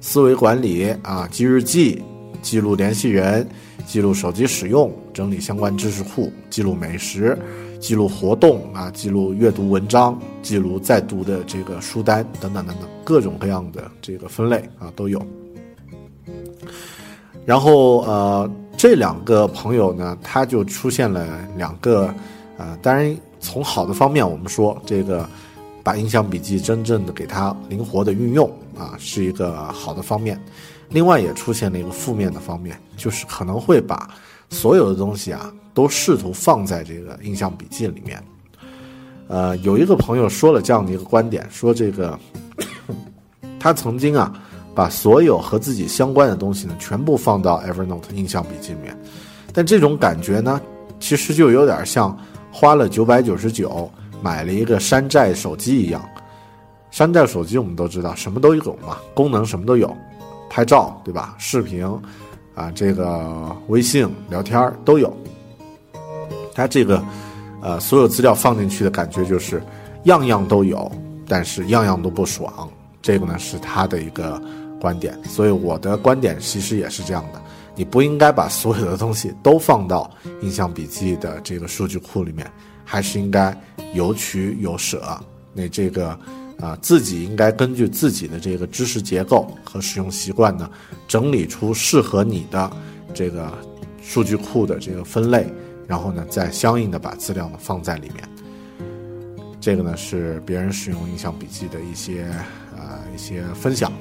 [0.00, 2.00] 思维管理啊、记日记、
[2.40, 3.46] 记录联系人。
[3.86, 7.38] 记录手机使用，整理相关知识库，记录美食，
[7.78, 15.24] 记录活动啊，记录阅读文章，记录在读的这个书单等等等等，各种各样的这个分类啊都有。
[17.44, 22.12] 然后呃，这两个朋友呢，他就出现了两个
[22.56, 25.28] 呃，当然从好的方面我们说，这个
[25.82, 30.40] 把印象笔记真正的给它灵活的运用啊，是一个好的方面。
[30.90, 34.08] 另外也出现了一个负面的方面，就是可能会把
[34.50, 38.22] 所有的东西啊都试图放在这个印象笔记里面。
[39.26, 42.18] 呃，有一个朋友说了这样的一个观点，说这个
[43.58, 44.32] 他曾经啊
[44.74, 48.96] 把所有和自己相关的东西呢全部放到 Evernote 印象笔记里面，
[49.52, 50.60] 但这种感觉呢
[51.00, 52.16] 其实就有点像
[52.52, 53.90] 花了九百九十九
[54.22, 56.06] 买了一个山寨手机一样。
[56.90, 59.92] 山寨手机我们都知道什么都有嘛，功能什么都有。
[60.54, 61.34] 拍照对吧？
[61.36, 61.84] 视频，
[62.54, 65.12] 啊，这个微信聊天都有。
[66.54, 67.04] 它这个，
[67.60, 69.60] 呃，所有资料放进去的感觉就是
[70.04, 70.88] 样样都有，
[71.26, 72.70] 但是样样都不爽。
[73.02, 74.40] 这个呢是他的一个
[74.80, 77.42] 观点，所以我的观点其实也是这样的。
[77.74, 80.08] 你不应该把所有的东西都放到
[80.40, 82.48] 印象笔记的这个数据库里面，
[82.84, 83.52] 还是应该
[83.92, 85.02] 有取有舍。
[85.52, 86.16] 那这个。
[86.64, 90.70] 啊，自己应该根据自己的这个知识结构和使用习惯呢，
[91.06, 92.70] 整理出适合你的
[93.12, 93.52] 这个
[94.02, 95.46] 数据库的这个分类，
[95.86, 98.26] 然后呢，再相应的把资料呢放在里面。
[99.60, 102.22] 这个呢是别人使用印象笔记的一些
[102.74, 103.92] 啊一些分享。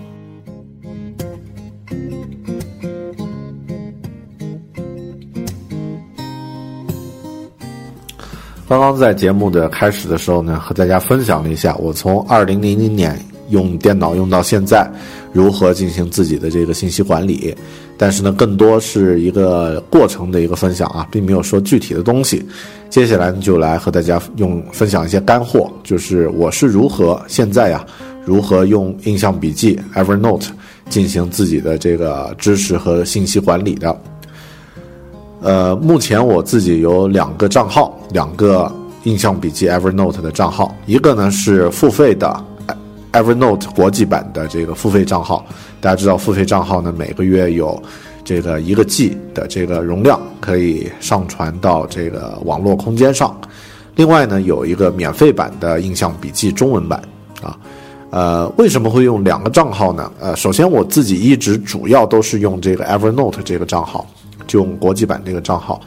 [8.74, 13.16] 刚刚在节目的开始的时候呢，和大家分享了一下我从二零零零年
[13.50, 14.90] 用电脑用到现在，
[15.32, 17.56] 如何进行自己的这个信息管理。
[18.00, 22.44] 但是呢，更多是一个过程的一个分享啊，并没有说具体的东西。
[22.90, 27.86] 接下来，就来和大家用分享一些干货，就是我是如何现在呀，
[28.26, 30.48] 如何用印象笔记 Evernote
[30.90, 33.96] 进行自己的这个知识和信息管理的。
[35.44, 38.72] 呃，目前我自己有两个账号，两个
[39.04, 42.42] 印象笔记 Evernote 的账号，一个呢是付费的
[43.12, 45.46] Evernote 国际版的这个付费账号，
[45.82, 47.78] 大家知道付费账号呢每个月有
[48.24, 53.36] 这个一个 G 的这个容量可以上传到这个网络空间上，
[53.98, 57.02] 另外呢有一个免费版的印象笔记中文版
[57.42, 57.58] 啊，
[58.12, 60.10] 呃，为什么会用两个账号呢？
[60.22, 64.08] 呃，首先我自己一直主要都是用这个 Evernote 这个账号。
[64.48, 65.82] 就用国际版这个账号，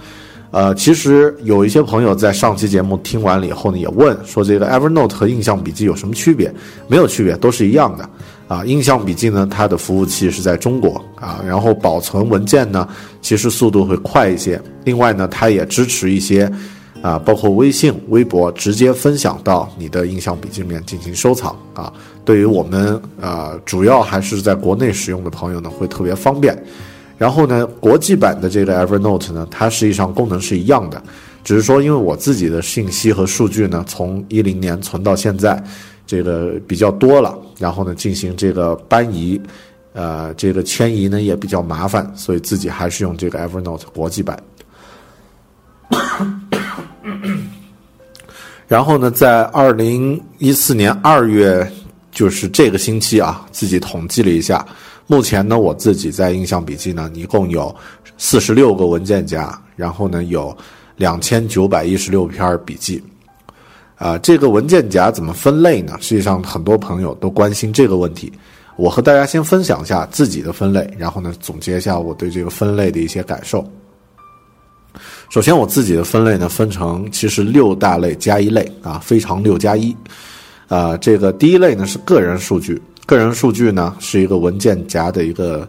[0.50, 6.52] 呃，其实有一些朋友在上期节目听完了以后呢，也问说这个 Evernote 和印象笔记有什么区别？
[6.88, 8.08] 没有区别，都是一样的。
[8.48, 12.88] 啊，印象笔记呢，它的服务器是在中国啊，然后保存文件呢，
[13.20, 14.60] 其实速度会快一些。
[14.84, 16.48] 另外呢，它也支持一些
[17.02, 21.92] 啊，包括微信、微博直接分享到你的印象笔记里面进行收藏啊。
[22.24, 26.56] 对于我们啊，主要还是在国内使用的朋友呢，会特别方便。
[27.18, 31.00] 然后呢，国际版的这个 Evernote 呢，它实际上功能是一样的，
[31.44, 35.62] 只是说因为我自己的信息和数据呢，从一零年存到现在。
[36.08, 39.40] 这个比较多了，然后呢，进行这个搬移，
[39.92, 44.40] 呃，这个迁移呢也比较麻烦，所以自己还是用这个 Evernote 国际版。
[48.68, 51.68] 然后呢，在二零一四年二月，
[52.12, 54.64] 就是这个星期啊，自己统计了一下，
[55.06, 57.74] 目前呢，我自己在印象笔记呢，一共有
[58.18, 60.56] 四十六个文件夹，然后呢，有
[60.96, 63.02] 两千九百一十六篇笔记。
[63.96, 65.96] 啊，这个文件夹怎么分类呢？
[66.00, 68.32] 实际上，很多朋友都关心这个问题。
[68.76, 73.64] 我和大家先分享一下自己的分类，然后呢，总结一下我对这个分类的一些感受。
[75.30, 79.96] 首先，我自己的分类呢，分成其实六大类加一类啊，非常六加一。
[80.68, 85.66] 啊，这个第一类呢是个人数据，个人数据呢是一个文件夹的一个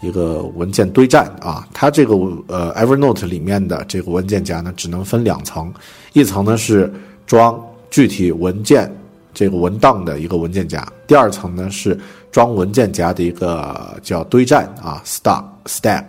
[0.00, 1.68] 一个文件堆栈啊。
[1.72, 2.14] 它这个
[2.48, 5.72] 呃 Evernote 里面的这个文件夹呢，只能分两层，
[6.14, 6.92] 一层呢是。
[7.28, 8.90] 装具体文件
[9.34, 11.94] 这个文档的一个文件夹，第二层呢是
[12.32, 16.06] 装文件夹的一个叫堆栈啊，stack stack，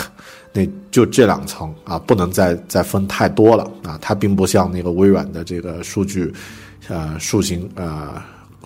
[0.53, 6.33] 那就这两层啊，不能再再分太多了啊，它并不像那个微软的这个数据，
[6.87, 8.13] 呃，数型呃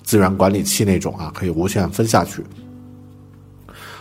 [0.04, 2.43] 资源管理器那种啊，可以无限分下去。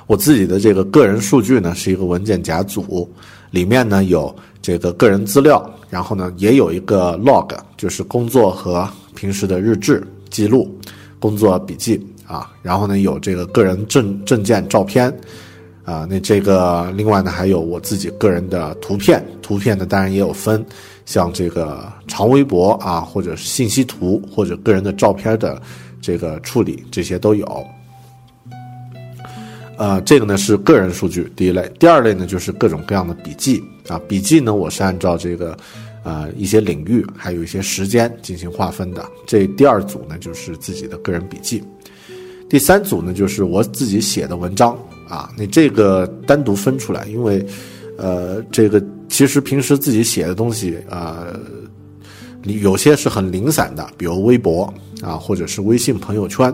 [0.07, 3.09] 我自己的这个个人数据呢是一个文件夹组，
[3.51, 5.69] 里面呢有这个个人资料。
[5.89, 10.75] 然后呢，也有一个 log，就是工作和平时的日志记录、
[11.21, 12.51] 工作笔记啊。
[12.63, 15.15] 然后呢，有这个个人证证件照片
[15.85, 16.07] 啊。
[16.09, 19.23] 那这个另外呢，还有我自己个人的图片。
[19.43, 20.65] 图片呢，当然也有分，
[21.05, 25.61] 像这个长微博啊，或者是信息图，或者个人的照片的
[26.03, 27.67] 这个处理，这些都有。
[29.79, 33.99] 呃，这个呢是个人数据第一类，第二类呢就是各种各样的笔记啊。
[34.07, 35.57] 笔记呢，我是按照这个，
[36.05, 39.05] 呃，一些领域还有一些时间进行划分的。
[39.27, 41.65] 这第二组呢就是自己的个人笔记，
[42.49, 44.77] 第三组呢就是我自己写的文章
[45.09, 45.33] 啊。
[45.37, 47.45] 你这个单独分出来，因为，
[47.97, 51.27] 呃，这个其实平时自己写的东西啊，
[52.45, 54.73] 有些是很零散的，比如微博
[55.03, 56.53] 啊，或者是微信朋友圈。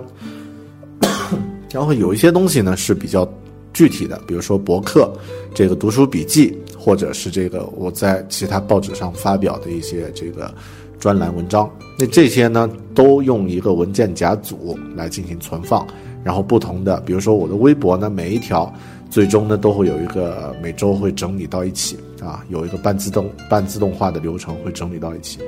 [1.71, 3.31] 然后有一些东西呢是比较
[3.75, 5.13] 具体的，比如说博客、
[5.55, 10.53] 这个读书笔记，或者是这个我在其他报纸上发表的一些这个
[10.99, 11.71] 专栏文章。
[11.99, 15.87] 那这些呢都用一个文件夹组来进行存放。
[16.25, 18.71] 然后不同的，比如说我的微博呢，每一条
[19.09, 25.39] 最终呢都会有一个每周会整理到一起啊，有一个半自动半自动化的流程会整理到一起。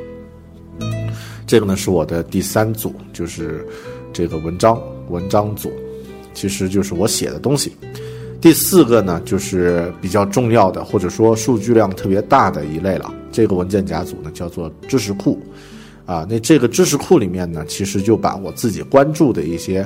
[1.51, 3.67] 这个呢是我的第三组，就是
[4.13, 5.69] 这个文章文章组。
[6.33, 7.73] 其实就是我写的东西。
[8.41, 13.13] 第四个呢，就是比较重要的，或者说数据量特别大的一类了。
[13.33, 15.41] 这个文件夹组呢，叫做知识库。
[16.07, 19.85] 啊，那这个知识库里面呢，其实就把我自己关注的一些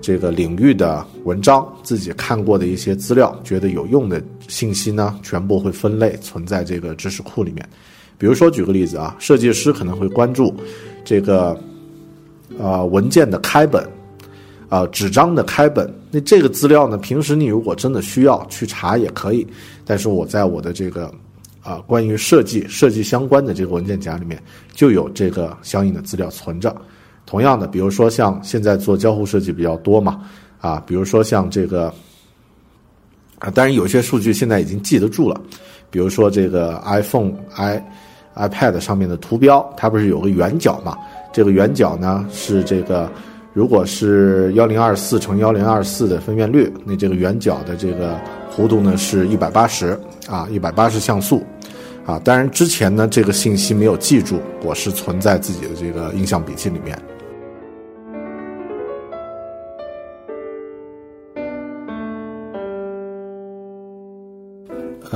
[0.00, 7.64] 这个领域的文章、自己看过的一些资料、觉得有用的信息呢，全部会分类存在这个知识库里面。
[8.18, 10.52] 比如说，举个例子啊，设计师可能会关注
[11.04, 11.58] 这个
[12.58, 13.86] 呃文件的开本。
[14.70, 16.98] 啊，纸张的开本，那这个资料呢？
[16.98, 19.46] 平时你如果真的需要去查也可以，
[19.84, 21.14] 但是我在我的这个
[21.62, 24.42] 啊关于设计设计相关的这个文件夹里面
[24.72, 26.74] 就有这个相应的资料存着。
[27.24, 30.22] 同样的，比如说像现在做交互设计比较多嘛，
[30.60, 31.92] 啊，比如说像这个
[33.38, 35.40] 啊，当然有些数据现在已经记得住了，
[35.88, 37.80] 比如说这个 iPhone、i
[38.36, 40.96] iPad 上面的图标，它不是有个圆角嘛？
[41.32, 43.10] 这个圆角呢是这个。
[43.52, 48.18] 如果是幺零二四乘幺零二四的分辨率，那这个圆角的这个
[48.52, 49.96] 弧度呢是一百八十
[50.28, 51.40] 啊，一百八十像素，
[52.04, 56.98] 啊，当然之前呢这个信息没有记住，我是存在自己的这个印象笔记里面。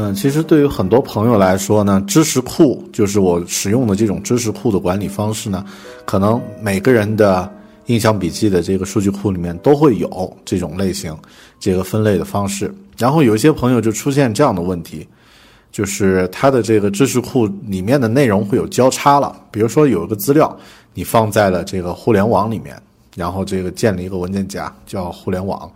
[0.01, 5.65] 嗯，其实对于很多朋友来说呢，知识库就是我使用的这种知识库的管理方式呢，
[6.05, 7.53] 可能每个人的。
[7.89, 11.17] 印象笔记的这个数据库里面都会有这种类型，
[11.59, 12.71] 这个分类的方式。
[12.99, 15.09] 然后有一些朋友就出现这样的问题，
[15.73, 19.35] 就是他的这个知识库里面的内容会有交叉了。
[19.51, 20.55] 比如说有一个资料
[20.93, 22.79] 你放在了这个互联网里面，
[23.17, 25.73] 然后这个建了一个文件夹叫互联网，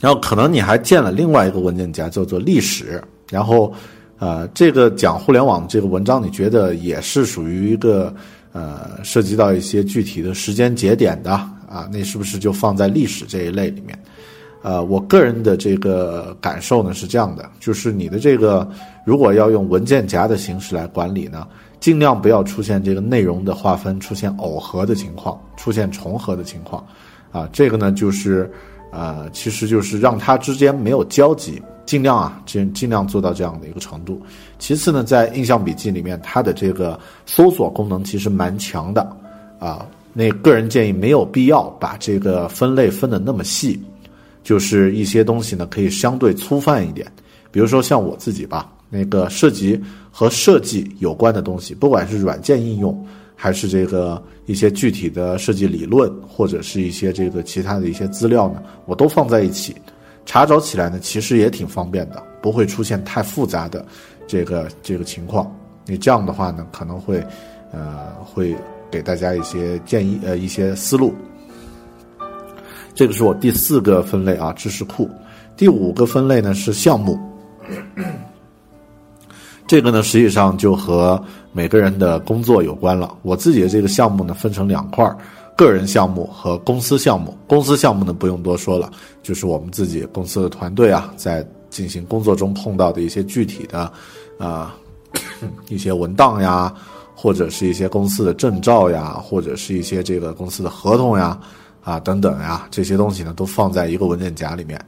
[0.00, 3.72] 然后可能你还建了另外一个文件夹叫做历史，然后
[4.18, 8.12] 呃，这个讲互联网这个文章，你觉得也是属于一个
[8.52, 11.88] 呃涉及到一些具体的时间节点的啊？
[11.92, 13.98] 那是不是就放在历史这一类里面？
[14.62, 18.68] 呃，我个人的这个感受呢是这样的，就是你的这个
[19.06, 21.46] 如果要用文件夹的形式来管理呢，
[21.78, 26.86] 尽量不要出现这个内容的划分出现耦合的情况，出现重合的情况，
[27.32, 28.50] 啊，这个呢就是
[28.90, 34.20] 呃，其实就是让它之间没有交集，尽量啊尽尽量做到这样的一个程度。
[34.58, 39.16] 其次呢，在印象笔记里面，它的这个搜索功能其实蛮强的，
[39.58, 43.80] 啊，那个人建议没有必要把这个分类分的那么细。
[44.42, 47.06] 就是一些东西呢，可以相对粗泛一点，
[47.50, 49.78] 比如说像我自己吧，那个涉及
[50.10, 53.06] 和设计有关的东西，不管是软件应用，
[53.42, 59.74] 还是这个一些具体的设计理论，或者是一些这个其他的一些资料呢，我都放在一起，
[60.26, 63.82] 查找起来呢，其实也挺方便的，不会出现太复杂的
[64.26, 65.50] 这个这个情况。
[65.86, 67.24] 你这样的话呢，可能会，
[67.72, 68.54] 呃，会
[68.90, 71.14] 给大家一些建议，呃，一些思路。
[72.94, 75.08] 这个是我第四个分类啊，知识库。
[75.56, 77.18] 第五个分类呢是项目，
[79.66, 81.22] 这个呢实际上就和
[81.52, 83.14] 每个人的工作有关了。
[83.22, 85.16] 我自己的这个项目呢分成两块儿，
[85.56, 87.36] 个人项目和公司项目。
[87.46, 88.90] 公司项目呢不用多说了，
[89.22, 93.92] 就是我们自己公司的团队啊，在进行工作中碰到的一些具体的
[94.38, 94.74] 啊
[95.68, 96.72] 一些文档呀，
[97.14, 101.38] 或者是一些公司的证照呀，或者是一些这个公司的合同呀。
[101.82, 104.78] 啊，等等呀，这些东西呢都放在一个文件夹里面，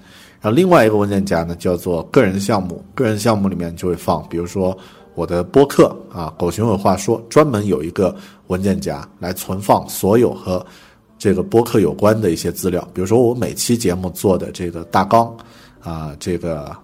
[0.42, 4.76] 然后另外一个文件夹呢叫做个人项目，个人项目里面就会放，比如说
[5.14, 8.14] 我的播客啊，狗熊有话说，专门有一个
[8.46, 10.64] 文件夹来存放所有和
[11.18, 15.36] 这个播客有关的一些资料，比如说我每期节目做的这个大纲
[15.82, 16.74] 啊，这个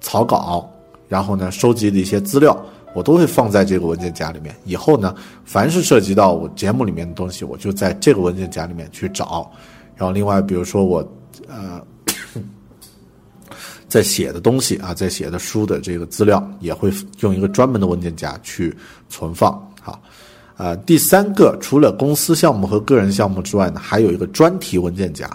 [0.00, 0.68] 草稿，
[1.08, 2.56] 然后呢收集的一些资料。
[2.94, 4.56] 我都会放在这个文件夹里面。
[4.64, 5.14] 以后呢，
[5.44, 9.48] 凡是涉及到我节目里面的东西，我就在这个文件夹里面去找。
[9.94, 11.06] 然后，另外，比如说我
[11.46, 11.80] 呃
[13.88, 18.72] 在写的东西啊，在写的书的这个资料，也会用一个专门的文件夹去
[19.08, 19.50] 存放。
[19.80, 20.00] 好，
[20.56, 25.28] 呃，第三个，除了公司项目和个人项目之外呢，还有一个专题文件夹。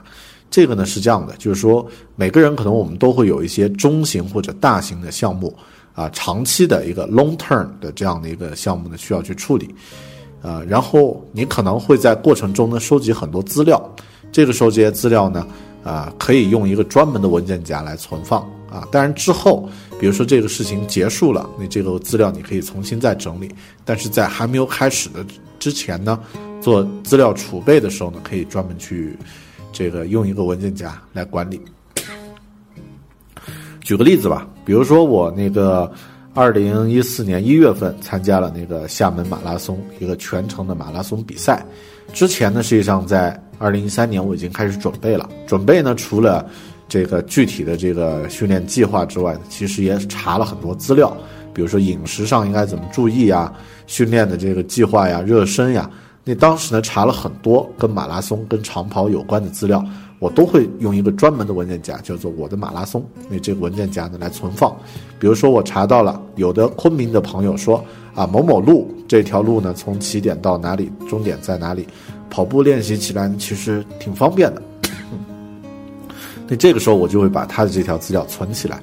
[0.50, 1.86] 这个呢是这样的，就是说
[2.16, 5.54] 每个人可能我们都会有一些中型或者大型的项目。
[5.96, 9.70] 啊，长期的一个 long term 的这样的一个项目呢，需要去处理，
[10.42, 13.80] 呃，然后你可能会在过程中呢收集很多资料，
[14.32, 15.46] 这个时候这些资料呢，
[15.84, 18.88] 啊，可以用一个专门的文件夹来存放啊。
[18.92, 19.70] 当然之后，
[20.00, 23.50] 比如说这个事情结束了，那这个资料你可以重新再整理，
[23.84, 25.26] 但是在还没有开始的
[25.60, 26.20] 之前呢，
[26.62, 29.16] 做资料储备的时候呢，可以专门去
[29.72, 31.62] 这个用一个文件夹来管理。
[33.82, 35.92] 举个例子吧，比如说我那个
[36.34, 41.66] 二零一四年一月份参加了那个厦门马拉松一个全程的马拉松比赛，
[42.14, 45.30] 之前呢，实际上在二零一三年我已经开始准备了。
[45.48, 46.46] 准备呢，除了
[46.90, 51.16] 这个具体的这个训练计划之外，其实也查了很多资料，
[51.54, 53.54] 比如说饮食上应该怎么注意呀，
[53.88, 55.90] 训练的这个计划呀，热身呀。
[56.26, 59.82] 那当时呢，查了很多跟马拉松、跟长跑有关的资料。
[60.20, 63.04] 我都会用一个专门的文件夹，叫做我的马拉松。
[63.28, 64.74] 那这个文件夹呢来存放。
[65.20, 67.84] 比如说，我查到了有的昆明的朋友说
[68.16, 71.86] 啊，某某路这条路呢，从起点到哪里，终点在哪里，
[72.34, 74.62] 跑步练习起来其实挺方便的。
[76.50, 78.82] 那这个时候我就会把他的这条资料存起来。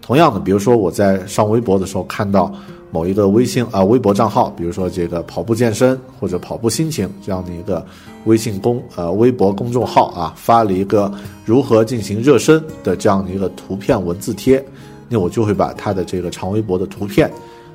[0.00, 2.50] 同样的，比如说我在上微博的时候看到。
[2.92, 7.84] 某一个微信啊微博账号，比如说这个跑步健身或者跑步心情这样的一个
[8.24, 11.12] 微信公呃微博公众号啊，发了一个
[11.44, 14.64] 如何进行热身的这样的一个图片文字贴，
[15.08, 17.30] 那我就会把他的这个长微博的图片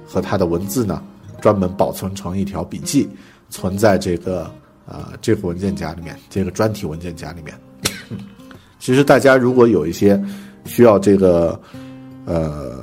[0.07, 1.03] 和他的文字呢，
[1.41, 3.07] 专门保存成一条笔记，
[3.49, 4.49] 存在这个
[4.85, 7.53] 呃这个文件夹里面，这个专题文件夹里面。
[8.79, 10.21] 其实大家如果有一些
[10.65, 11.59] 需要这个
[12.25, 12.79] 呃。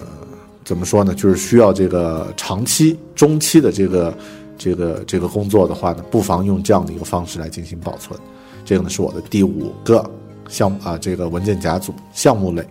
[0.64, 1.14] 怎么说呢？
[1.14, 4.14] 就是需要这个长期、中期的这个、
[4.59, 8.20] 这个、这个工作的话呢，不妨用这样的一个方式来进行保存。
[8.66, 10.05] 这个呢是我的第五个
[10.46, 12.62] 项目啊，这个文件夹组项目类。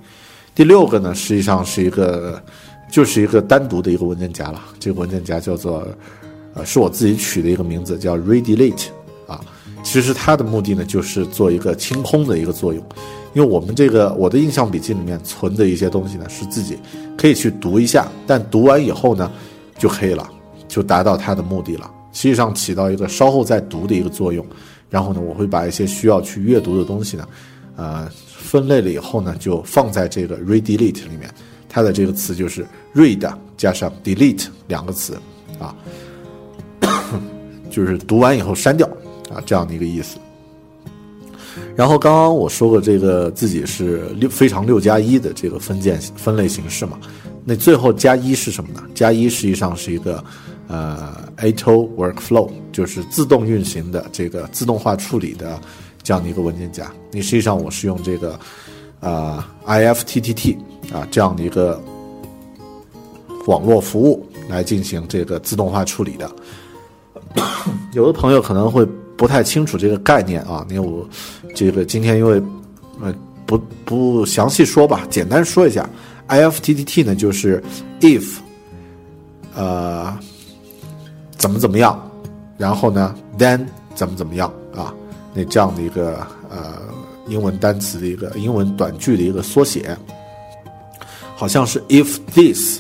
[0.54, 2.40] 第六个呢，实际上是一个，
[2.92, 4.62] 就是一个单独的一个文件夹了。
[4.80, 5.88] 这个文件夹叫做，
[6.54, 8.97] 呃，是我自己取的一个名字，叫 Redelete 啊。
[9.84, 12.84] 其实它的目的呢，就是做一个清空的一个作用。
[13.34, 16.78] 因为我们这个我的印象笔记里面存的一些东西呢，是自己
[17.18, 19.32] 可以去读一下，但读完以后呢，
[19.78, 20.28] 就可以了，
[20.68, 21.92] 就达到它的目的了。
[22.14, 24.44] 实际上起到一个稍后再读的一个作用，
[24.90, 27.28] 然后呢，我会把一些需要去阅读的东西呢，
[27.76, 31.32] 呃，分类了以后呢，就放在这个 read delete 里面。
[31.70, 32.66] 它的这个词就是
[32.96, 35.16] read 加上 delete 两个词
[35.60, 35.76] 啊，
[37.70, 38.90] 就是读完以后删掉
[39.30, 40.18] 啊，这样的一个意思。
[41.76, 47.00] 然后刚刚我说过，这个自己是六非常六加一的这个分件分类形式嘛。
[47.44, 48.84] 那最后加一是什么呢？
[48.94, 50.24] 加一实际上是一个
[50.68, 55.60] 呃 ATO workflow，就是自动运行的这个自动化处理的
[56.04, 56.92] 这样的一个文件夹。
[57.12, 58.40] 你实际上我是用这个
[59.00, 60.58] 呃 IFTTT
[60.94, 61.82] 啊这样的一个
[63.48, 66.30] 网络服务来进行这个自动化处理的。
[67.94, 68.86] 有的朋友可能会
[69.18, 71.08] 不太清楚这个概念啊，因为我
[71.56, 72.42] 这个今天因为
[73.02, 73.14] 呃
[73.46, 75.90] 不不详细说吧，简单说一下
[76.28, 77.62] ，IFTTT 呢就是
[78.00, 78.38] if
[79.56, 80.16] 呃
[81.38, 82.00] 怎么怎么样，
[82.58, 83.66] 然后呢 then
[83.96, 84.94] 怎么怎么样啊，
[85.34, 86.80] 那这样的一个呃
[87.28, 89.98] 英文单词的一个英文短句的一个缩写，
[91.36, 92.80] 好像是 if this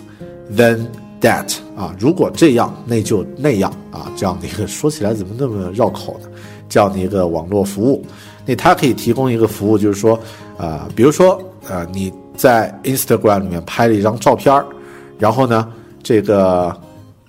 [0.56, 0.86] then
[1.22, 6.28] that 啊，如果这样那就那样啊，这样的一个说起来怎么那么绕口呢？
[6.70, 8.05] 这样的一个网络服务，
[8.45, 10.20] 那它可以提供一个服务，就是说，
[10.57, 14.65] 呃，比如说，呃，你在 Instagram 里面拍了一张照片儿，
[15.18, 15.72] 然后呢，
[16.03, 16.76] 这个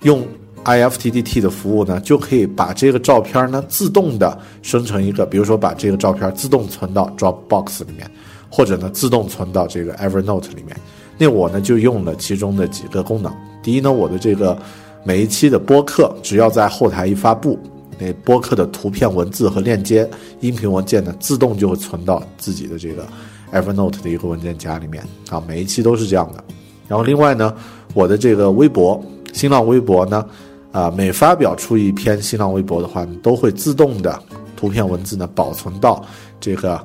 [0.01, 0.27] 用
[0.65, 8.11] IFTTT 的服务呢，就可以把这个照片呢自动的生成一个，比如说把这个照片自动存到 Dropbox 里面，
[8.49, 10.75] 或者呢自动存到这个 Evernote 里面。
[11.17, 13.33] 那我呢就用了其中的几个功能。
[13.61, 14.57] 第一呢，我的这个
[15.03, 17.59] 每一期的播客，只要在后台一发布。
[18.01, 23.05] 那播客的图片、文字和链接、音频文件呢，自动就会存到自己的这个
[23.51, 25.43] Evernote 的一个文件夹里面啊。
[25.45, 26.41] 每一期都是这样的。
[26.87, 27.53] 然后另外呢，
[27.93, 29.03] 我的这个微博、
[29.33, 30.25] 新浪微博呢，
[30.71, 34.17] 啊，每发表出一篇新浪微博的话，都会自动的
[34.55, 36.01] 图片、文字呢保存到
[36.39, 36.81] 这个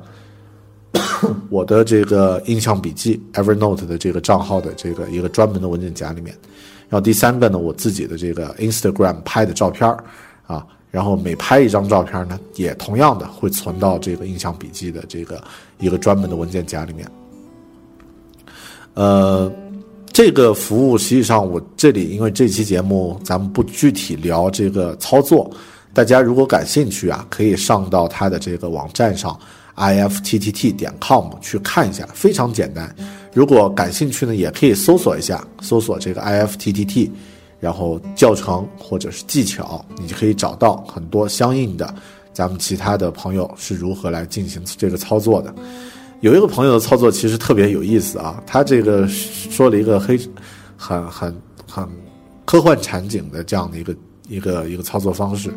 [1.49, 6.35] 我的这个印象笔记 Evernote 的这个账号的这个一个专门的文件夹里面。
[6.89, 9.89] 然后第三个呢，我自己的这个 Instagram 拍的照片
[10.45, 10.65] 啊。
[10.91, 15.43] 然后每拍一张照片呢，也同样的会存到这个印象笔记的这个
[15.77, 17.05] 一个专门的文件夹里面。
[18.93, 19.51] 呃，
[20.13, 25.51] 这个服务实际上我这里因为这期节目咱们不具体聊这个操作，
[25.93, 29.37] 大家如果感兴趣啊，可以上到它的这个网站上
[29.75, 32.93] ifttt 点 com 去看一下，非常简单。
[33.33, 37.09] 如果感兴趣呢，也可以搜索一下，搜索这个 ifttt。
[37.57, 41.95] 然后教程或者是技巧，你就可以找到很多相应的，
[42.31, 45.55] 咱们其他的朋友是如何来进行这个操作的。
[46.19, 50.19] 有一个朋友的操作其实特别有意思啊，他这个说了一个黑，
[50.77, 51.35] 很很
[51.67, 51.87] 很
[52.43, 53.95] 科幻场景的这样的一个
[54.27, 55.53] 一个一个操作方式，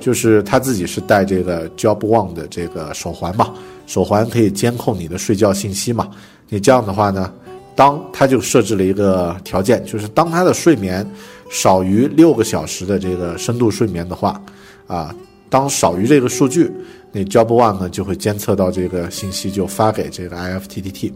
[0.00, 3.52] 就是他自己是带这个 Job One 的这个手环嘛，
[3.86, 6.08] 手环可以监控你的睡觉信息嘛，
[6.48, 7.32] 你这样的话呢，
[7.74, 11.06] 当他就设置了一个条件，就是当他的睡眠。
[11.54, 14.40] 少于六个小时的这个深度睡眠的话，
[14.86, 15.14] 啊，
[15.50, 16.72] 当少于这个数据，
[17.12, 21.12] 那 Job One 呢就会监测到这个信息，就发给这个 IFTTT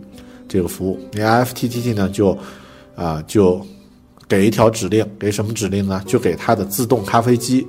[0.46, 1.00] 这个服务。
[1.12, 2.36] 那 IFTTT 呢就，
[2.94, 3.66] 啊，就
[4.28, 6.02] 给一条指令，给什么指令呢？
[6.06, 7.66] 就给它的自动咖啡机，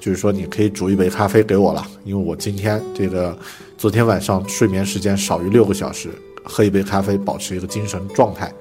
[0.00, 3.36] 就是说你可以煮一杯咖啡给我了，因为我今天这个
[3.76, 6.10] 昨天晚上睡眠时间少于六个小时，
[6.44, 8.52] 喝一杯咖啡保持一个精神状态。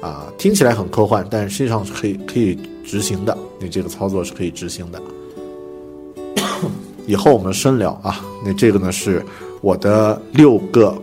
[0.00, 3.36] 啊，听起来很科幻，但实际上是可以可以执行的。
[3.58, 5.02] 你这个操作是可以执行的。
[7.04, 8.24] 以后我们深聊啊。
[8.44, 9.24] 那这个呢是
[9.60, 10.96] 我的六个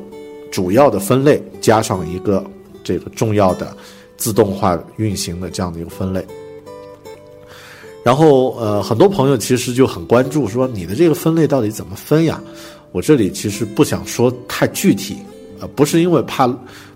[0.49, 2.41] 主要的分类，加上一个
[2.85, 3.75] 这个重要的
[4.17, 6.25] 自动化运行的这样的一个分类。
[8.03, 12.39] 然后呃，很多朋友其实就很关注，说你的这个分类到底怎么分呀？
[12.91, 15.17] 我这里其实不想说太具体，
[15.59, 16.47] 呃，不是因为怕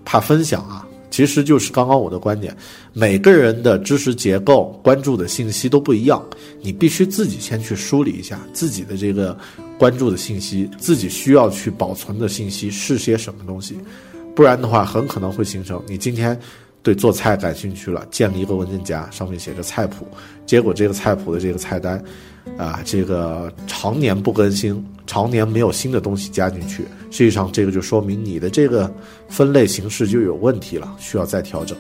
[0.06, 0.86] 怕分享啊。
[1.10, 2.56] 其实就是刚刚我的观点，
[2.94, 6.24] 每个人的知识结构、关注的信息都不一样，
[6.62, 9.36] 你必须自己先去梳理一下自己的这个
[9.80, 13.76] 关注的信息，自己需要去保存的信息是些什么东西，
[14.36, 16.40] 不然的话，很可能会形成你今天
[16.82, 20.08] 对做菜感兴趣了，建立一个文件夹，上面写着菜谱，
[20.46, 22.04] 结果这个菜谱的这个菜单。
[22.58, 28.92] 啊，这个常年不更新，常年没有新的东西加进去，实际上这个就说明你的这个
[29.28, 31.78] 分类形式就有问题了，需要再调整。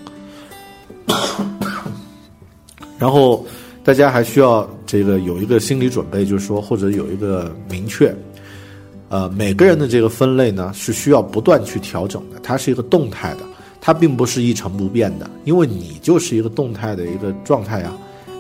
[3.00, 3.44] 然后
[3.84, 8.16] 大家还需要这个有一个心理准备，就是说或者有一个明确，
[9.10, 13.40] 呃，每个人的这个分类呢是需要不断去调整的，它是一个动态的，
[13.90, 17.92] 它并不是一成不变的，因为你就是一个动态的一个状态呀，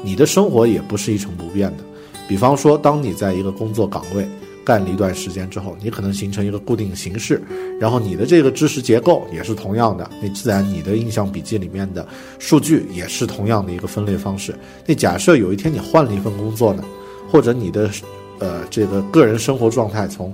[0.03, 1.83] 你的生活也不是一成不变的。
[2.27, 4.27] 比方说，当你在一个工作岗位，
[4.63, 7.41] 干了一段时间之后，你可能形成一个固定形式，
[7.79, 14.53] 然后你的这个知识结构也是同样的，那自然你的印象笔记里面的数据也是同样的一个分类方式。
[14.85, 16.83] 那假设有一天你换了一份工作呢，
[17.27, 17.89] 或者你的
[18.37, 20.31] 呃这个个人生活状态从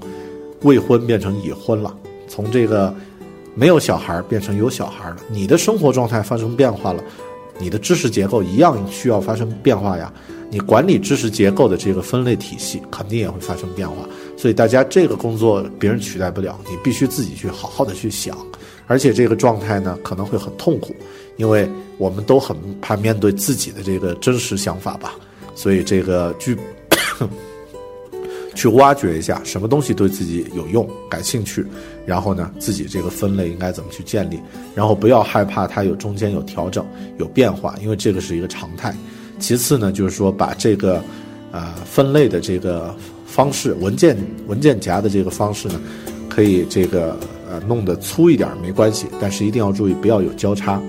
[0.64, 1.96] 未婚变成已婚了，
[2.28, 2.94] 从这个
[3.56, 7.02] 没有小孩变成有小孩了，你的生活状态发生变化了，
[7.58, 10.14] 你的知识结构一样需要发生变化呀。
[10.52, 18.38] 你管理知识结构的这个分类体系肯定也会发生变化，所以大家这个工作别人取代不了，你必须自己去好好的去想，
[18.86, 20.96] 而且这个状态呢可能会很痛苦，
[21.38, 25.16] 因为我们都很怕面对自己的这个真实想法吧，
[25.56, 26.56] 所以这个剧
[28.56, 31.64] 去挖掘一下什么东西对自己有用、感兴趣，
[32.06, 34.40] 然后呢自己这个分类应该怎么去建立，
[34.74, 36.84] 然后不要害怕它有中间有调整、
[37.20, 38.96] 有变化，因为这个是一个常态。
[39.38, 41.04] 其次呢，就是说把这个，
[41.52, 42.96] 呃，分类的这个
[43.26, 45.80] 方式，文件文件夹的这个方式呢，
[46.30, 47.18] 可以这个
[47.52, 50.82] 呃弄得粗一点没关系，但是一定要注意不要有交叉，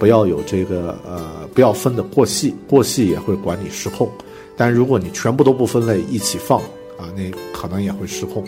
[0.00, 4.10] 不要有这个呃不要分的过细，过细也会管理失控。
[4.56, 6.60] 但如果你全部都不分类一起放
[7.04, 8.42] 啊，那可能也会失控。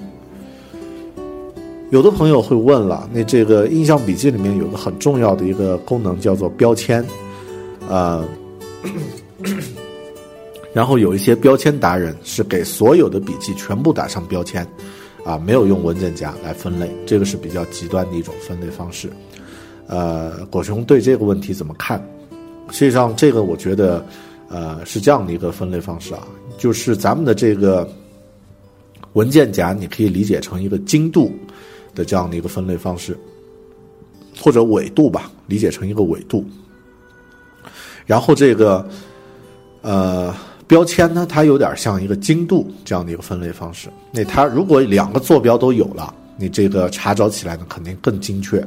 [1.90, 7.04] 有的朋友会问了，那这个印象笔记里面有个很重要的一个功能叫做标签，
[7.88, 8.24] 呃。
[10.72, 14.66] 然后有一些标签达人是给所有的笔记全部打上标签，
[15.24, 19.08] 啊，没有用文件夹来分类，这个是比较极端的一种分类方式。
[19.86, 21.98] 呃，果熊对这个问题怎么看？
[22.70, 24.04] 实际上，这个我觉得，
[24.48, 26.26] 呃，是这样的一个分类方式啊，
[26.58, 27.88] 就是咱们的这个
[29.16, 31.32] 文件夹，你可以理解成一个精度
[31.94, 33.18] 的这样的一个分类方式，
[34.38, 36.44] 或者纬度吧，理解成一个纬度。
[38.04, 38.86] 然后这个，
[39.82, 40.34] 呃。
[40.68, 43.88] 标签呢，它有点像一个精度这样的一个分类方式。
[44.10, 48.58] 那它如果两个坐标都有了，你这个查找起来呢肯定更精确。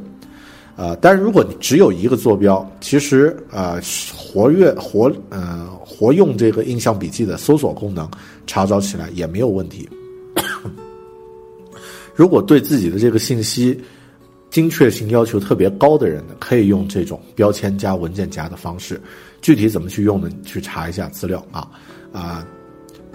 [0.76, 3.78] 呃，但是如果你只有一个坐标，其实呃
[4.16, 8.10] 活跃活呃活用这个印象笔记的搜索功能，
[8.46, 9.86] 查找起来也没有问题。
[12.20, 13.80] 如果对自己的这个信息
[14.50, 19.00] 精确性要求特别高的人呢，可以用这种标签加文件夹的方式。
[19.40, 20.28] 具体怎么去用呢？
[20.28, 21.66] 你去查一下资料啊。
[22.12, 22.46] 啊，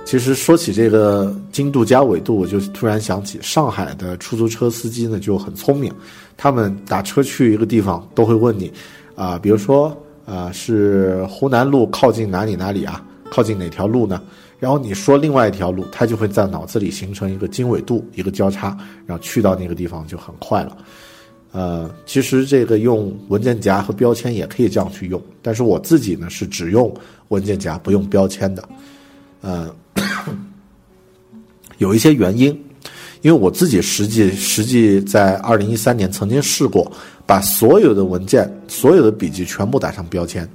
[0.06, 5.94] 其实说起这个精度加纬度，我就突然想起上海的出租车司机呢就很聪明，
[6.36, 8.74] 他们打车去一个地方都会问你，
[9.14, 9.96] 啊，比如说
[10.26, 14.20] 啊是湖南路靠近哪里哪里啊，靠近哪条路呢？
[14.60, 20.78] 然后你说另外一条路，它就会在脑子里形成一个经纬度一个交叉，然后去到那个地方就很快了。
[21.52, 26.94] 呃，其实这个用文件夹和标签也可以这样去用，但是我自己呢是只用
[27.30, 28.68] 文件夹不用标签的。
[29.42, 29.74] 呃，
[31.78, 32.48] 有一些原因，
[33.22, 36.92] 因为我自己实际实际在二零一三年曾经试过
[37.26, 40.50] 把所有的文件、所有的笔记全部打上标签，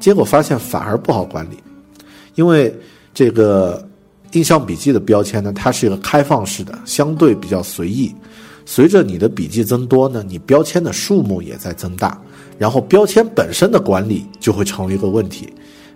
[0.00, 1.56] 结果发现反而不好管理，
[2.36, 2.72] 因为
[3.14, 3.88] 这个
[4.32, 8.14] 印象笔记的标签呢，它是一个开放式的，相对比较随意。
[8.66, 12.20] 随着你的笔记增多呢，你标签的数目也在增大，
[12.58, 15.48] 然后标签本身的管理就会成为一个问题。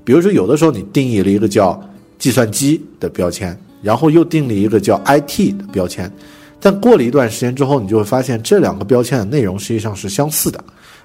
[0.05, 1.79] 比如说，有的时候你定义了一个叫。
[2.19, 6.12] 计算机的标签，然后又定了一个叫 IT 的标签，
[6.59, 10.59] 但过了一段时间之后，你就会发现这两个标签的内容实际上是相似的。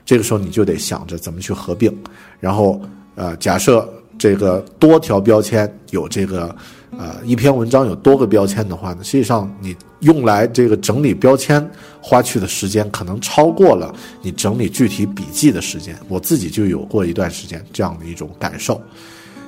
[0.03, 1.95] 这个时候你就得想着怎么去合并。
[2.39, 2.82] 然后，
[3.14, 3.88] 呃，假设
[4.24, 6.55] 这个多条标签有这个，
[6.97, 11.69] 呃，一篇文章有多个标签的话呢，实际上你用来这个整理标签
[11.99, 15.93] 花去的时间可能超过了你整理具体笔记的时间。
[16.07, 18.82] 我自己就有过一段时间这样的一种感受。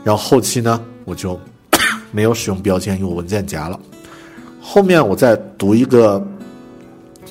[0.03, 1.39] 然后后期呢，我就。
[2.11, 3.79] 没有使用标签，用文件夹了。
[4.61, 6.21] 后面我在读一个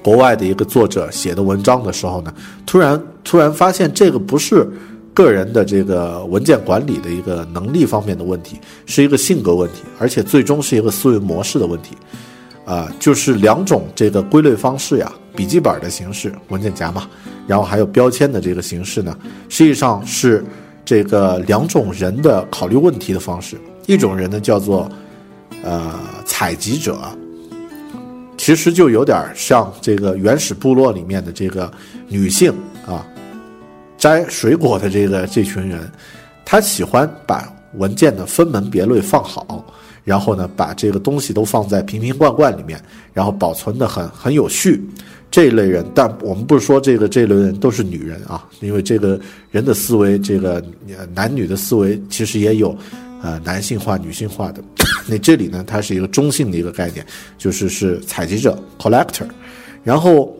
[0.02, 2.32] 国外的一个作者写的文章的时候呢，
[2.66, 4.66] 突然突然发现这个不是
[5.14, 11.96] 个人的这个文件管理的一个能力方面的问题，是一个性格问题，而且最终是一个思维模式的问题。
[12.66, 17.06] 啊，就是两种这个归类方式呀，笔记本的形式，文件夹嘛，
[17.46, 19.14] 然后还有标签的这个形式呢，
[19.50, 20.42] 实际上是
[20.82, 23.58] 这个两种人的考虑问题的方式。
[23.86, 24.90] 一种人呢，叫做，
[25.62, 25.92] 呃，
[26.24, 26.98] 采集者，
[28.38, 31.70] 其实就有点像这个原始部落里面的这个
[32.08, 32.50] 女性
[32.86, 33.06] 啊，
[34.04, 35.90] 摘水果的这个这群人，
[36.44, 39.64] 他喜欢把文件的分门别类放好，
[40.04, 42.78] 然后呢，把这个东西都放在瓶瓶罐罐里面，
[43.14, 44.86] 然后保存的很很有序。
[45.30, 49.18] 这一类人，但我们不是说这个这类人都是女人啊，因为这个
[49.50, 50.62] 人的思维，这个
[51.14, 52.76] 男女的思维其实也有。
[53.22, 54.62] 呃，男性化、女性化的
[55.08, 57.02] 那这里呢，它是一个中性的一个概念，
[57.38, 59.24] 就是是采集者 （collector）。
[59.82, 60.36] 然后，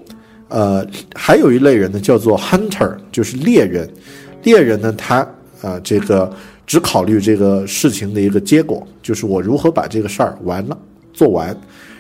[0.49, 3.88] 呃，还有一类人呢，叫做 hunter，就是猎人。
[4.42, 5.26] 猎人呢，他
[5.62, 6.30] 呃，这个
[6.66, 10.76] 只考虑这个事情的一个结果，就是我如何把这个事儿完了
[11.12, 11.59] 做完，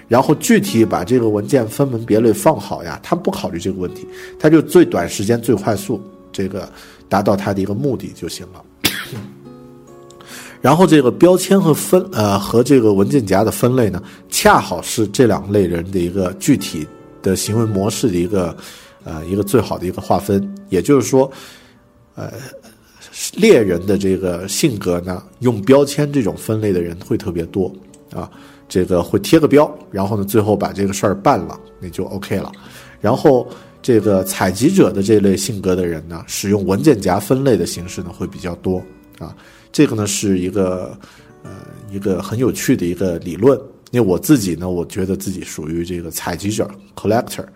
[0.08, 4.06] 然后具体把这个文件分门别类放好呀，他不考虑这个问题，
[4.38, 6.68] 他就最短时间最快速这个
[7.08, 8.62] 达到他的一个目的就行了。
[10.60, 16.86] 然后这个标签和分呃和这个文件夹的分类呢，恰好是这两类人的一个具体
[17.24, 18.56] 的行为模式的一个
[19.02, 20.48] 呃一个最好的一个划分。
[20.68, 21.30] 也就是说，
[22.14, 22.32] 呃，
[23.36, 27.72] 猎人的这个性格呢，用标签这种分类的人会特别多
[28.12, 28.30] 啊。
[28.66, 32.50] 这个会贴个标，然后呢，最后把这个事儿办了，那就 OK 了。
[33.00, 33.46] 然后
[33.82, 38.82] 这个采集者的这类性格的人呢，使用文件夹分类的形式呢会比较多
[39.18, 39.36] 啊。
[39.70, 40.98] 这个呢是一个，
[41.42, 41.50] 呃，
[41.92, 43.60] 一个很有趣的一个理论。
[43.94, 47.46] 因为我自己呢，我觉得自己属于这个采集者 （collector），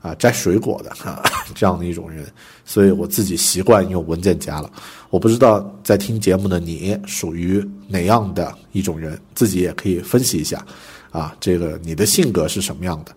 [0.00, 1.22] 啊，摘水果的啊
[1.54, 2.26] 这样的一种人，
[2.64, 4.68] 所以我自己习惯用文件夹了。
[5.08, 10.66] 我不知道在听节目的你属于哪样的一种人，自己也可以分析一下，
[11.12, 13.14] 啊，这个你的性格是什么样的。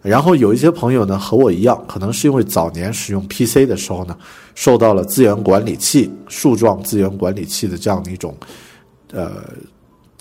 [0.00, 4.16] 然后有一些朋友呢和我一样，可能是因为早年使用 PC 的时候呢，
[4.54, 8.34] 受到了资源管理器树状资源管理器的这样的一种，
[9.12, 9.44] 呃，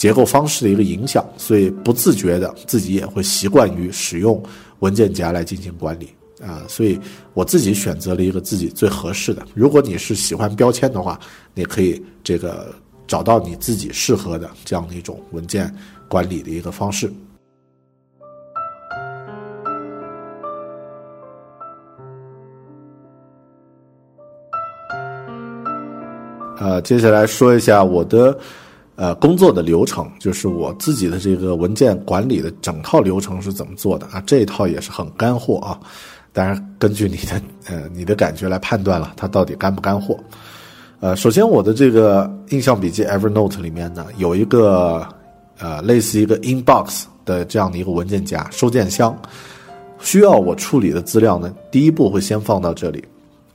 [0.04, 4.44] 结构方式的一个影响，所以不自觉的自己也会习惯于使用
[4.80, 6.10] 文件夹来进行管理
[6.42, 6.62] 啊。
[6.68, 7.00] 所以
[7.34, 9.42] 我自己选择了一个自己最合适的。
[9.54, 11.18] 如果你是喜欢标签的话，
[11.54, 12.76] 你可以这个
[13.08, 15.74] 找到你自己适合的这样的一种文件
[16.10, 17.10] 管理的一个方式。
[26.60, 28.38] 呃，接下来说一下我的
[28.96, 34.22] 呃工作的流程，就是我自己的这个文件管理的整套流程是怎么做的啊？
[34.26, 35.80] 这一套也是很干货啊，
[36.32, 40.18] 当然根据你的呃你的感觉来判断了，它到底干不干货。
[41.00, 45.08] 呃，首先我的这个印象笔记 Evernote 里面呢，有一个
[45.60, 49.18] 呃类似一个 Inbox 的这样的一个文件夹收件箱，
[50.00, 53.04] 需要我处理的资料呢，第一步会先放到这里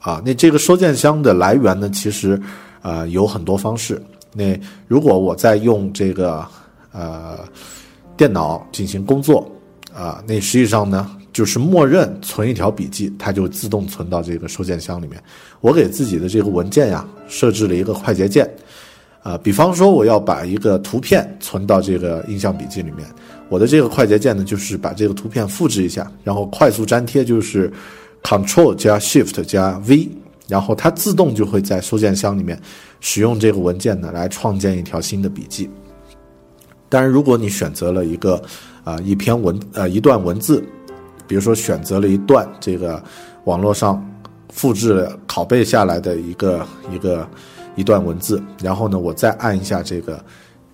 [0.00, 0.20] 啊。
[0.24, 2.40] 那这个收件箱的来源呢，其实。
[2.80, 4.00] 呃，有很多方式。
[4.34, 6.46] 那如果我在用这个
[6.92, 7.38] 呃
[8.16, 9.50] 电脑进行工作
[9.94, 15.22] 啊，那实际上呢，就是默认存一条笔记，它就自动存到这个收件箱里面。
[15.60, 18.48] 我给自己的这个文件呀设置了一个快捷键
[19.22, 23.06] 啊，比方说我要把一个图片存到这个印象笔记里面，
[23.48, 27.72] 我的这个快捷键呢就是把这个图片复制一下，然后快速粘贴，就是
[28.22, 30.08] Control 加 Shift 加 V。
[30.48, 32.58] 然后它自动就会在收件箱里面
[33.00, 35.70] 使用这个文件呢，来创建一条新的笔记。
[36.88, 38.42] 当然，如果你选择了一个
[38.82, 40.64] 啊一篇文呃一段文字，
[41.26, 43.02] 比如说选择了一段这个
[43.44, 44.02] 网络上
[44.50, 47.28] 复制拷贝下来的一个一个
[47.76, 50.24] 一段文字，然后呢，我再按一下这个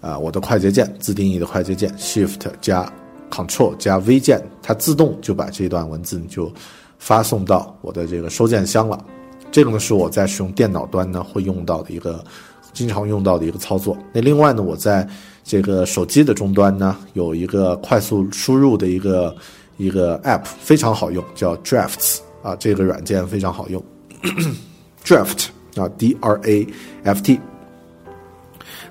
[0.01, 2.91] 啊我的快捷键自定义的快捷键 Shift 加
[3.31, 6.53] Control 加 V 键，它自动就把这段文字就
[7.01, 9.05] 发送到我的这个收件箱了。
[9.55, 12.25] 这个呢是我在使用电脑端呢会用到的一个
[12.73, 13.97] 经常用到的一个操作。
[14.13, 15.09] 那另外呢，我在
[15.45, 19.33] 这个手机的终端呢有一个快速输入的一个
[19.77, 23.81] 一个 App，非常好用，叫 Drafts 啊，这个软件非常好用。
[25.07, 25.47] Draft
[25.77, 26.67] 啊，D R A
[27.05, 27.39] F T。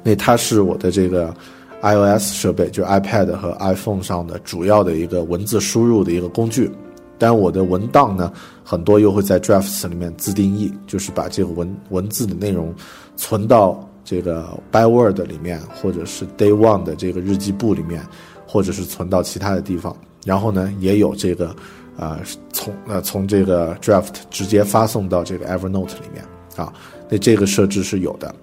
[0.01, 1.35] 那它是我的这个
[1.81, 6.71] iOS 设备，就 iPad 和 iPhone 上的主要的一个文字输入的一个工具。
[7.19, 8.31] 但我的文档呢，
[8.63, 12.73] 很多又会在 Drafts 里面自定义，就是把这个文文字的内容
[13.15, 18.01] 存到这个 Byword 里面，或者是 Day One 的这个日记簿里面，
[18.47, 19.95] 或者是存到其他的地方。
[20.25, 21.55] 然后呢，也有这个，
[21.97, 22.19] 呃，
[22.51, 26.23] 从呃从这个 Draft 直接发送到这个 Evernote 里面
[26.55, 26.73] 啊。
[27.09, 28.33] 那这个设置是有的。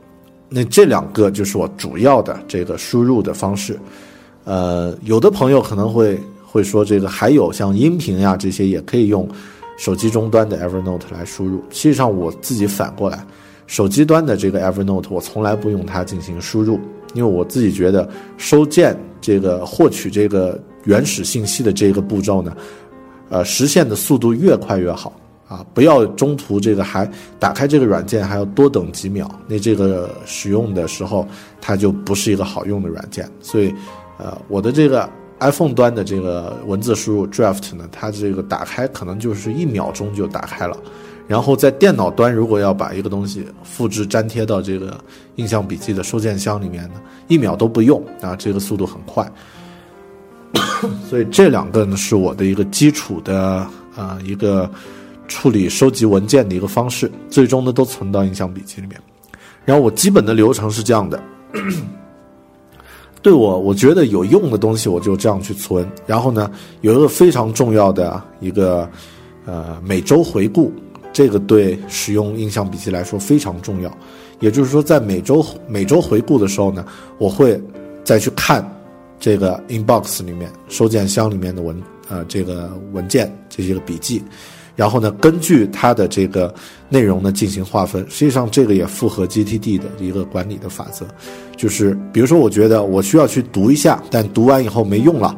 [0.49, 3.79] 那这两个就是我主要的这个输入的方式。
[4.45, 6.21] 呃，有的朋友可能会。
[6.53, 9.25] 会说这个还有像音频呀这些也可以用
[9.81, 11.65] 手机终端的 Evernote 来输入。
[11.71, 13.25] 实际上我自己反过来，
[13.67, 16.79] 手机端的这个 Evernote 我从来不用它进行输入，
[17.15, 18.07] 因为我自己觉得
[18.37, 22.55] 收件这个获取这个原始信息的这个步骤呢，
[23.31, 25.15] 呃，实现的速度越快越好
[25.49, 25.65] 啊！
[25.73, 31.27] 不要中途这个还打开这个软件还要多等几秒，那这个使用的时候
[31.59, 33.27] 它就不是一个好用的软件。
[33.41, 33.75] 所以，
[34.19, 35.09] 呃，我的这个。
[35.41, 40.77] iPhone 端的这个文字输入 draft 呢，它这个打开可能就是一秒钟就打开了。
[41.27, 44.99] 然后在电脑端，如果要把一个东西复制粘贴到这个
[45.37, 46.95] 印象笔记的收件箱里面呢，
[47.29, 49.31] 一秒都不用啊，这个速度很快。
[51.09, 53.65] 所以这两个呢是我的一个基础的
[53.95, 54.69] 啊一个
[55.29, 59.01] 处理收集文件的一个方式，最终呢都存到印象笔记里面。
[59.65, 61.23] 然后我基本的流程是这样的，
[63.23, 65.87] 对我我觉得有用的东西我就这样去存。
[66.07, 66.51] 然后呢
[66.81, 68.89] 有一个非常重要的一个
[69.47, 70.73] 呃每周回顾。
[71.13, 73.93] 这个对使用印象笔记来说非常重要，
[74.39, 76.87] 也就是说，在每周每周回顾的时候呢，
[77.19, 77.61] 我会
[78.05, 78.65] 再去看
[79.19, 81.77] 这个 inbox 里面收件箱里面的文
[82.09, 84.23] 呃这个文件这些个笔记，
[84.77, 86.55] 然后呢，根据它的这个
[86.89, 88.05] 内容呢进行划分。
[88.09, 91.07] 实际上，这个也符合 GTD 的一个管理的法则，
[91.57, 95.37] 就是比如说，我觉得我需要去读一下，但读完以后没用了。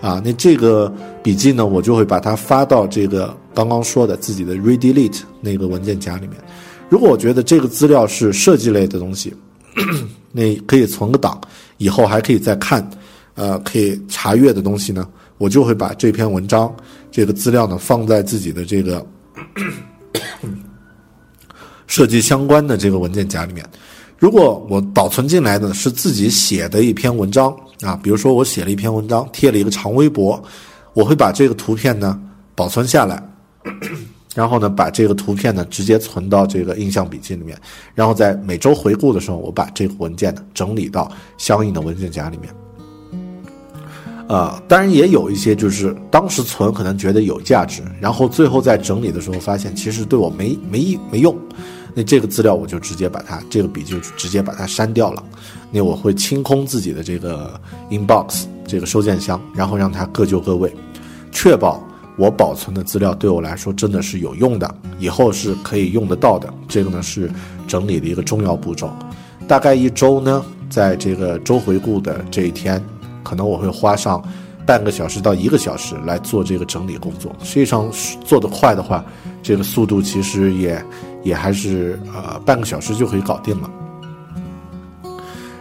[0.00, 6.32] 啊，那这个笔记呢，我就会把它发到这个刚刚说的自己的 redelete 那个文件夹里面。
[6.90, 9.32] 如果我觉得这个资料是设计类的东西，
[10.30, 11.40] 那可以存个档，
[11.78, 12.86] 以后还可以再看，
[13.34, 15.08] 呃，可以查阅的东西呢，
[15.38, 16.70] 我就会把这篇文章
[17.14, 19.06] 这个资料呢放在自己的这个
[21.86, 23.64] 设计相关的这个文件夹里面。
[24.18, 27.56] 如果我保存进来的是自己写的一篇文章。
[27.82, 30.42] 啊，比如说我写了一篇文章，贴了一个长微博，
[30.94, 32.18] 我会把这个图片呢
[32.54, 33.22] 保存下来，
[34.34, 37.60] 然后呢把这个图片呢直接存到这个印象笔记里面，
[37.94, 42.48] 然后在每周回顾的时候，我把这个文件呢整理到相应的文件夹里面。
[44.28, 51.36] 呃，当然也有一些就是当时存可能觉得有价值，然后最后在整理的时候发现其实对我没没没用。
[51.94, 55.22] 那这个资料我就直接把它这个笔记就直接把它删掉了。
[55.70, 57.60] 那我会清空自己的这个
[57.90, 60.74] inbox 这个收件箱，然后让它各就各位，
[61.30, 61.80] 确保
[62.16, 66.52] 我保存的资料对我来说真的是有用的，以后是可以用得到的。
[66.66, 67.30] 这个呢是
[67.68, 68.90] 整理的一个重要步骤。
[69.46, 72.82] 大概一周呢，在这个周回顾的这一天，
[73.24, 74.22] 可能我会花上
[74.64, 77.34] 半个小时到一个小时来做这个整理工作。
[77.42, 77.90] 实际上
[78.24, 79.04] 做得快的话，
[79.42, 80.80] 这个速度其实也。
[81.24, 83.70] 也还是呃半个小时就可以搞定了，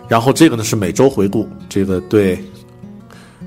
[0.10, 2.38] 然后这个呢是每周回顾，这个对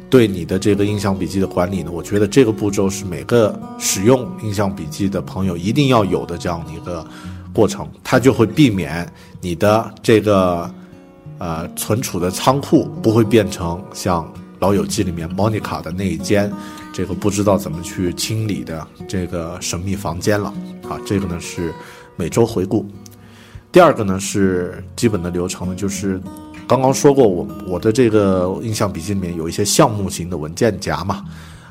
[0.08, 7.06] 对你的这个印象笔记的管理呢，我觉得这个步骤是每个使用印象笔记的朋友一定要有的这样的一个
[7.52, 9.06] 过程，它就会避免
[9.42, 10.74] 你的这个
[11.38, 16.52] 呃存储的仓库不会变成像老友记里面 Monica 的那一间
[16.92, 20.52] 这个不知道怎么去清理的这个神秘房间了。
[20.88, 21.72] 啊，这个呢是。
[22.18, 22.88] 每周回顾，
[23.70, 26.18] 第二个呢是基本的流程呢，就是
[26.66, 31.22] 刚刚说过，我我的这个印象笔记里面有一些项目型的文件夹嘛，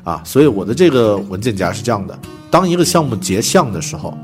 [0.04, 2.16] 啊，所以我的这个文件夹是这样的：
[2.48, 4.16] 当一个项目结项的时候，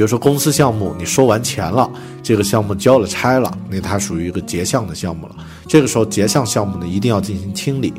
[0.00, 1.86] 比如说公司项目你收完钱了，
[2.22, 5.36] 这个项目交了差了，那它属于一个结项的项目了。
[5.68, 7.92] 这个时候结项项目呢一定要进行清理，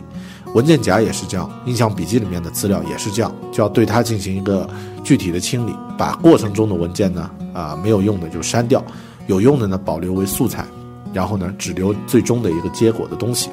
[0.56, 4.68] 文件夹也是这样，印象笔记里面的资料也是这样，就要对它进行一个
[5.04, 7.30] 具体的清理，把过程中的文件呢。
[7.54, 8.84] 啊，没有用的就删掉，
[9.28, 10.66] 有用的呢保留为素材，
[11.14, 13.52] 然后呢只留最终的一个结果的东西。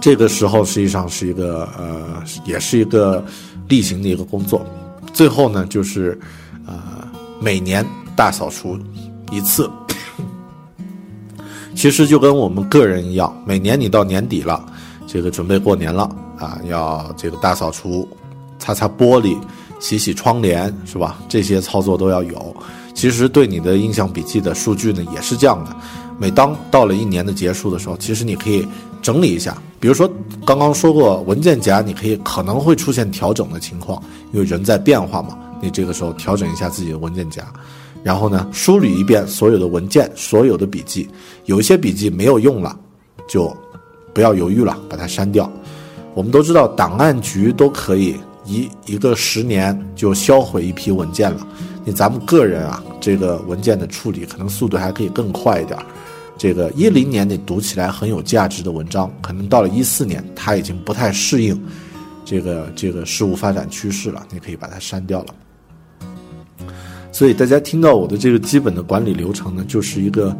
[0.00, 3.24] 这个时候实际上是一个呃，也是一个
[3.68, 4.66] 例行的一个工作。
[5.12, 6.18] 最后呢就是
[6.66, 6.74] 呃
[7.40, 7.84] 每年
[8.16, 8.78] 大扫除
[9.30, 9.70] 一次，
[11.74, 14.64] 其实就跟我们个人一样，每年你到年底了，
[15.06, 16.04] 这个准备过年了
[16.38, 18.08] 啊，要这个大扫除，
[18.58, 19.36] 擦擦玻璃。
[19.80, 21.18] 洗洗窗帘是吧？
[21.28, 22.56] 这些操作都要有。
[22.94, 25.76] 其实对你的印象笔记的数据呢，也是这样的。
[26.16, 28.66] 每当到了一年的结束的时候，其实你可以
[29.02, 29.58] 整理一下。
[29.78, 30.10] 比如说
[30.46, 35.36] 刚刚说过文件夹，你可以可能会出现调整的情况，因为人在变化嘛。
[35.64, 37.42] 你这个时候调整一下自己的文件夹，
[38.02, 41.08] 然后呢梳理一遍所有的文件、所有的笔记。
[41.46, 42.78] 有一些笔记没有用了，
[43.26, 43.56] 就
[44.12, 45.50] 不要犹豫了，把它删掉。
[46.14, 48.14] 我们都知道档案局都可以。
[48.46, 51.46] 一一个十年就销毁一批文件了，
[51.82, 55.78] 你咱们个人啊，这个文件的处理可能速度还可以更快一点。
[56.36, 61.58] 这个一零年你读起来很有价值的文章，可能到了一四年，它已经不太适应
[62.22, 65.34] 这个这个事物发展趋势了，你可以把它删掉了。
[67.14, 70.30] 所以大家听到我的这个基本的管理流程呢，就是一个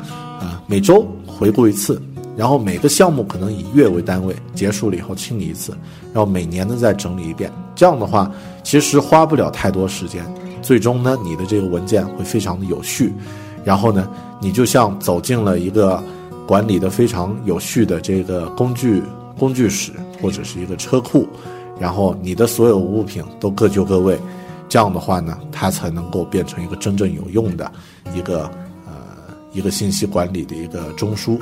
[0.40, 2.02] 啊每周回顾一次。
[2.36, 5.72] 然后每个项目可能以月为单位，结束了以后清理一次，
[6.12, 7.48] 然后每年呢再整理一遍。
[7.76, 8.28] 这样的话，
[8.64, 10.24] 其实花不了太多时间。
[10.60, 13.12] 最终呢，你的这个文件会非常的有序。
[13.64, 14.08] 然后呢，
[14.40, 16.02] 你就像走进了一个
[16.44, 19.00] 管理的非常有序的这个工具
[19.38, 21.28] 工具室，或者是一个车库，
[21.78, 24.18] 然后你的所有物品都各就各位，
[24.74, 27.70] 这样的话呢，它才能够变成一个真正有用的
[28.12, 28.50] 一个
[28.84, 28.92] 呃
[29.52, 31.38] 一个信息管理的一个中枢。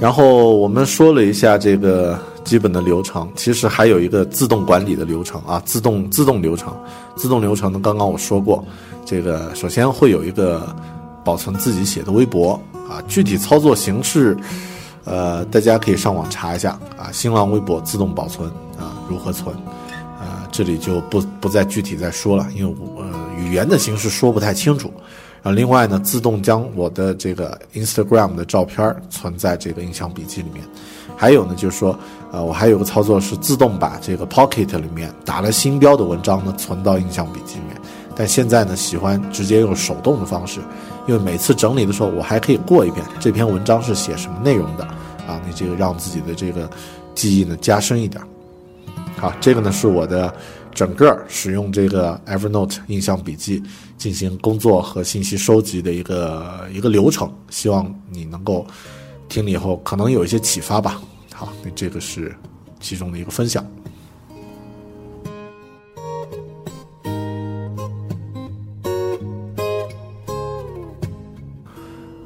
[0.00, 6.72] 然后我们说了一下这个基本的流程，其实还有一个自动管理的流程啊，自动自动流程，
[7.16, 8.64] 自动流程呢，刚刚我说过，
[9.04, 10.72] 这个首先会有一个
[11.24, 12.52] 保存自己写的微博
[12.88, 14.36] 啊，具体操作形式，
[15.04, 18.48] 呃，大家可以上网查一下啊，新浪微博自动保存
[18.78, 19.54] 啊，如何存，
[20.18, 23.04] 啊，这里就不不再具体再说了，因为呃
[23.38, 24.92] 语言的形式说不太清楚。
[25.42, 30.64] 啊，另外呢，自动将我的这个 Instagram 的照片存在这个印象笔记里面。
[31.16, 31.94] 还有呢，就是说，
[32.32, 37.78] 呃，我还有个操作是自动把这个 Pocket 里面打了星标的文章呢存到印象笔记里面。
[38.16, 40.60] 但现在呢，喜欢直接用手动的方式，
[41.06, 44.84] 因为每次整理的时候，我还可以过一遍这篇文章是写什么内容的
[45.26, 46.68] 啊，你这个让自己的这个
[47.14, 48.22] 记忆呢加深一点。
[49.16, 50.34] 好，这个呢是我的。
[50.74, 53.62] 整个使用这个 Evernote 印象笔记
[53.96, 58.66] 进行工作和信息收集的一个一个流程，希望你能够
[59.28, 61.00] 听了以后可能有一些启发吧。
[61.32, 62.34] 好，那这个是
[62.80, 63.64] 其中的一个分享。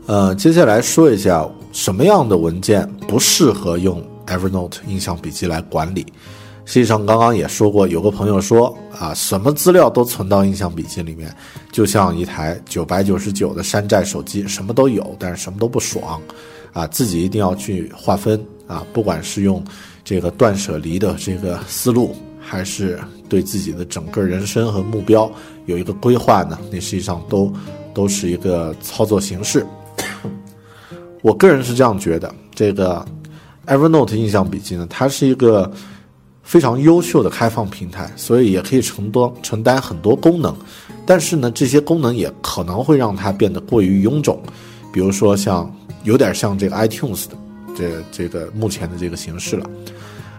[0.08, 6.06] 呃，接下来说一下什么样的文件不适合用 Evernote 印象笔记来管理。
[6.64, 11.30] 实际上，刚刚也说过，有个朋友说啊，什么资料都存到印象笔记里面，
[11.70, 16.18] 就像一台九百九十九的山寨手机，什么都有，但是什么都不爽，
[16.72, 19.62] 啊，自己一定要去划分啊，不管是用
[20.02, 22.98] 这个断舍离的这个思路，还是
[23.28, 25.30] 对自己的整个人生和目标
[25.66, 27.52] 有一个规划呢，那实际上都
[27.92, 29.66] 都是一个操作形式。
[31.22, 33.04] 我个人是这样觉得，这个
[33.66, 35.70] Evernote 印象笔记呢，它是一个。
[36.40, 40.56] 非常优秀的开放平台，所以也可以承多承担很多功能，
[41.04, 44.42] 但是呢，这些功能也可能会让它变得过于臃肿，
[44.90, 45.70] 比如说像
[46.04, 47.36] 有点像这个 iTunes 的
[47.76, 49.70] 这这个目前的这个形式了，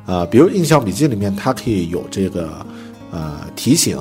[0.08, 2.66] 啊，比如印象笔记里面它可以有这个
[3.12, 3.96] 呃提醒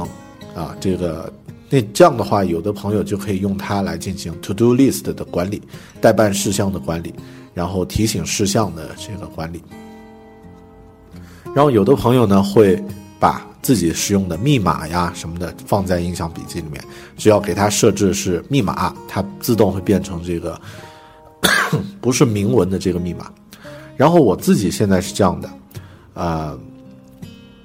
[0.55, 1.31] 啊，这个
[1.71, 5.63] 那这样的话，有的朋友就可以用它来进行 To Do List 的管理、
[6.01, 7.13] 待办事项的管理，
[7.53, 9.63] 然后提醒事项的这个管理。
[11.55, 12.83] 然后有的朋友呢会
[13.19, 16.83] 把自己使用的密码呀什么的放在印象笔记里面，
[17.17, 20.61] 只要给它设置是密码，它自动会变成这个
[22.01, 23.31] 不是明文的这个密码。
[23.97, 25.51] 然后我自己现在是这样的，
[26.15, 26.57] 呃，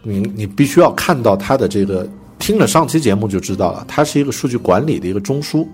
[0.01, 2.09] 你你必须要看到它的这个，
[2.43, 5.65] 听了上期节目就知道了，它是一个数据管理的一个中枢。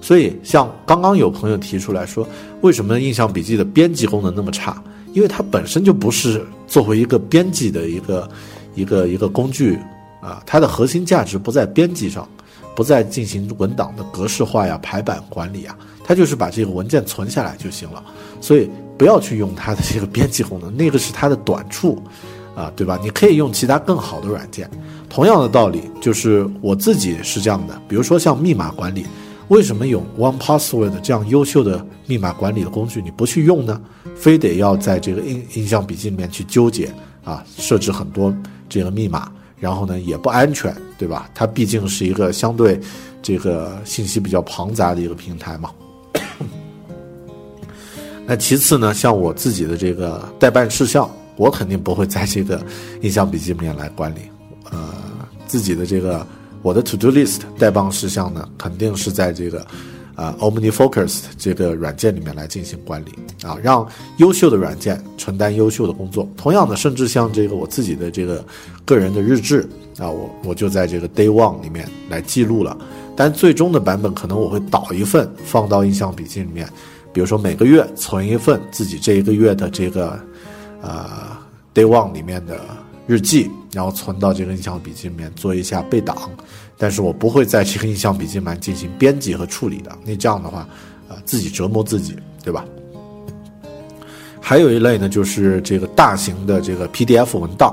[0.00, 2.26] 所以像刚刚有朋友提出来说，
[2.60, 4.82] 为什么印象笔记的编辑功能那么差？
[5.12, 8.28] 因为它本身就不是作为一个编辑的一个
[8.74, 9.78] 一个一个工具
[10.20, 12.28] 啊，它的核心价值不在编辑上，
[12.74, 18.02] 不在进行文档的格式化呀、排版管理啊，它就是把这个文件存下来就行了。
[18.40, 18.68] 所以
[18.98, 22.02] 不要去用它的这个编辑功能，那个是它的短处
[22.56, 22.98] 啊，对吧？
[23.00, 24.68] 你可以用其他更好的软件。
[25.08, 29.06] 同样的道理，就是我自己是这样的，比如说像密码管理。
[29.48, 33.80] 为什么有 One Password 这样优秀的密码管理的工具你不去用呢？
[34.14, 36.92] 非得要在这个印印象笔记里面去纠结
[37.24, 38.34] 啊，设置很多
[38.68, 41.30] 这个密码，然后呢也不安全，对吧？
[41.34, 42.78] 它毕竟是一个相对
[43.22, 45.70] 这个信息比较庞杂的一个平台嘛。
[48.26, 52.62] 那其次呢，像我自己的这个代办事项，我肯定不会在这个
[53.00, 54.18] 印象笔记里面来管理，
[54.70, 54.78] 呃，
[55.46, 56.26] 自己的这个。
[56.60, 59.64] 我的 To Do List 代办事项呢，肯定是在这个，
[60.16, 63.12] 啊，OmniFocus 这个软件里面来进行管理
[63.46, 63.86] 啊，让
[64.16, 66.28] 优秀的软件承担优秀的工作。
[66.36, 68.44] 同样的，甚至像这个我自己的这个
[68.84, 69.60] 个人的日志
[69.98, 72.76] 啊，我我就在这个 Day One 里面来记录了。
[73.14, 76.68] 但最终的版本可能我会导一份放到印象笔记里面，
[77.12, 80.18] 比如说每个月存一份自己这一个月的这个，
[80.82, 81.06] 呃
[81.72, 82.58] ，Day One 里面的。
[83.08, 86.30] 日记，然后存到这个印象笔记里面做一下备档，
[86.76, 89.90] 但是我不会在这个印象笔记里面进行编辑和处理的。
[90.04, 90.58] 那这样的话，
[91.08, 92.14] 啊，自己折磨自己，
[92.44, 92.66] 对吧？
[94.42, 97.70] 还有一类呢，就是这个大型的这个 PDF 文档，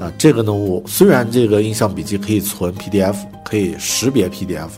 [0.00, 4.70] 啊，这个呢，我虽然这个印象笔记可以存 PDF，可以识别 PDF，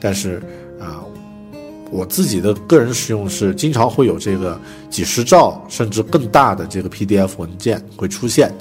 [0.00, 0.42] 但是
[0.80, 1.04] 啊，
[1.92, 4.60] 我自己的个人使用是经常会有这个
[4.90, 8.52] 几十兆甚至更大的这个 PDF 文件会出现。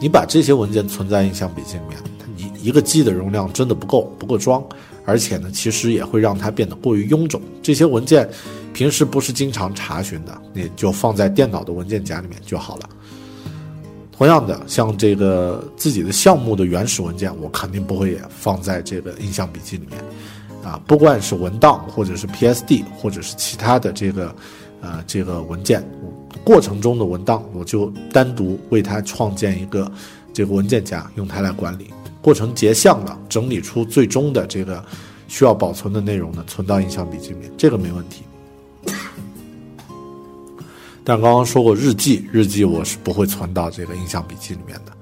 [0.00, 1.98] 你把这些文件存在印象笔记里面，
[2.36, 4.64] 一一个 G 的容量真的不够，不够装，
[5.04, 7.40] 而且呢，其实也会让它变得过于臃肿。
[7.62, 8.28] 这些文件
[8.72, 12.88] 平时不是经常查询的，你就放在电脑的文件夹里面就好了。
[14.16, 19.98] 同样的，像这个自己的项目的原始文件，我肯定不会也放在这个印象笔记里面，
[20.62, 24.34] 啊，不管是文档或者是 PSD 或者是其他的这个，
[24.82, 25.82] 呃，这个文件
[26.44, 29.90] 过程中的文档，我就单独为它创建一个
[30.32, 31.88] 这个文件夹，用它来管理。
[32.22, 34.84] 过程结项了，整理出最终的这个
[35.28, 38.22] 需要保存的内容呢，存到印象笔记里面，这个没问题。
[41.02, 44.92] 但刚刚说过日记，日记我是不会存到这个印象笔记里面的。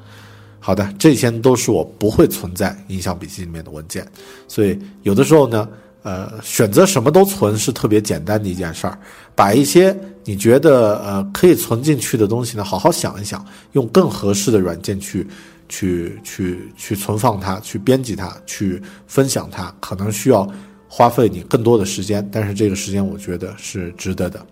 [0.60, 4.06] 好的，这些都是我不会存在印象笔记里面的文件，
[4.46, 5.68] 所以有的时候呢，
[6.02, 8.98] 呃，选择什么都存是特别简单的一件事儿。
[9.34, 9.96] 把一些
[10.28, 13.42] 你觉得呃可以存进去的东西呢，好好想一想，
[13.72, 15.26] 用更合适的软件去
[15.70, 20.46] 去去去存放它，去编辑它，去分享它，可能需要
[20.86, 24.44] 花费你更多的时间，但是这个时间我觉得是值得的。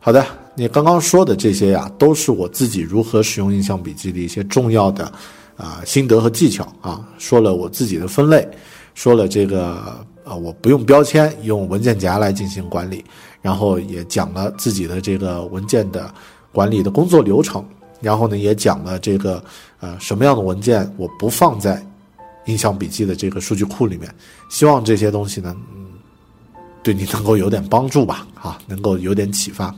[0.00, 0.26] 好的，
[0.56, 5.12] 你刚刚说的这些呀，都是我自己如何使用印象笔记的一些重要的
[5.56, 7.06] 啊心得和技巧啊。
[7.18, 8.44] 说了我自己的分类，
[8.94, 13.04] 说了这个啊，我不用标签，用文件夹来进行管理，
[13.40, 16.12] 然后也讲了自己的这个文件的
[16.50, 17.64] 管理的工作流程，
[18.00, 19.40] 然后呢，也讲了这个
[19.78, 21.80] 呃什么样的文件我不放在
[22.46, 24.12] 印象笔记的这个数据库里面。
[24.48, 25.86] 希望这些东西呢，嗯，
[26.82, 29.72] 对你能够有点帮助吧，啊，能够有点启发。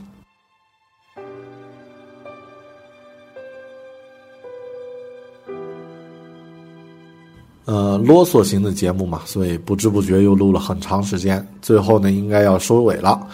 [7.69, 11.45] 呃，啰嗦型的节目嘛，所以不知不觉又录了很长时间。
[11.61, 13.27] 最后呢，应该要收尾了。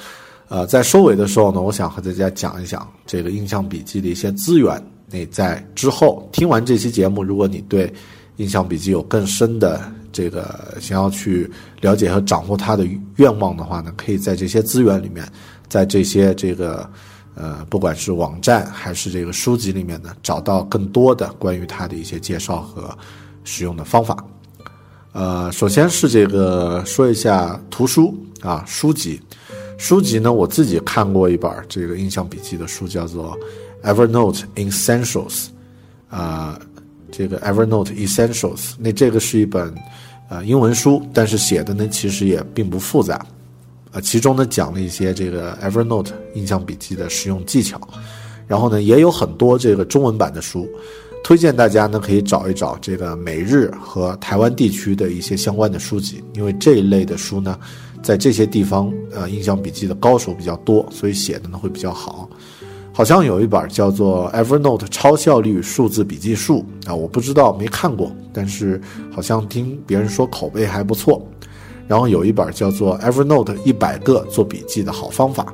[0.49, 4.83] 呃，在收尾的时候呢，我想和大家讲一讲这个印象笔记的一些资源。
[5.09, 7.89] 你在之后听完这期节目，如果你对
[8.35, 11.49] 印象笔记有更深的这个想要去
[11.79, 12.85] 了解和掌握它的
[13.15, 15.25] 愿望的话呢，可以在这些资源里面，
[15.69, 16.85] 在这些这个
[17.35, 22.93] 呃，不管是网站还是这个书籍里面呢，找到更多的关于它的一些介绍和。
[23.45, 24.17] 使用的方法，
[25.13, 29.21] 呃，首先是这个说一下图书啊，书籍，
[29.77, 33.37] 书籍呢，我自己看过一本这个印象笔记的书，叫做
[33.87, 35.45] 《Evernote Essentials》，
[36.09, 36.59] 啊，
[37.11, 39.73] 这个《Evernote Essentials》，那这个是一本
[40.27, 43.23] 呃英文书，但是写的呢其实也并不复杂，
[43.91, 47.79] 啊，其中呢讲了一些这个 Evernote 印象笔记的使用技巧，
[48.47, 50.67] 然后呢也有很多这个中文版的书。
[51.25, 57.57] 推荐大家呢可以找一找这个美日和台湾地区的一些相关的书籍，因为这一类的书呢，
[58.03, 62.29] 在这些地方呃印象笔记的高手比较多，所以写的呢会比较好。
[62.93, 68.79] 好像有一本叫做 Evernote 超效率数字笔记术啊，我不知道没看过，但是
[69.11, 71.27] 好像听别人说口碑还不错。
[71.87, 75.51] 然后有一本叫做 Evernote 一百个做笔记的好方法，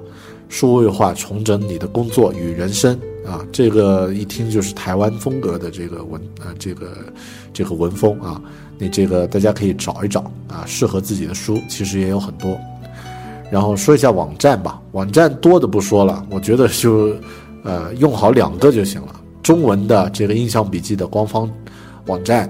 [0.49, 2.99] 数位化重整你的工作与人生。
[3.26, 6.91] 啊，这个一听就是台湾风格的这个文啊，这个
[7.53, 8.41] 这个文风啊，
[8.80, 12.57] 那这个大家可以找一找啊，适合自己的书其实也有很多。
[13.52, 17.15] 然后说一下网站吧，网站多的不说了，我觉得就
[17.64, 19.22] 呃用好两个就行了。
[19.43, 21.48] 中文的这个印象笔记的官方
[22.07, 22.49] 网站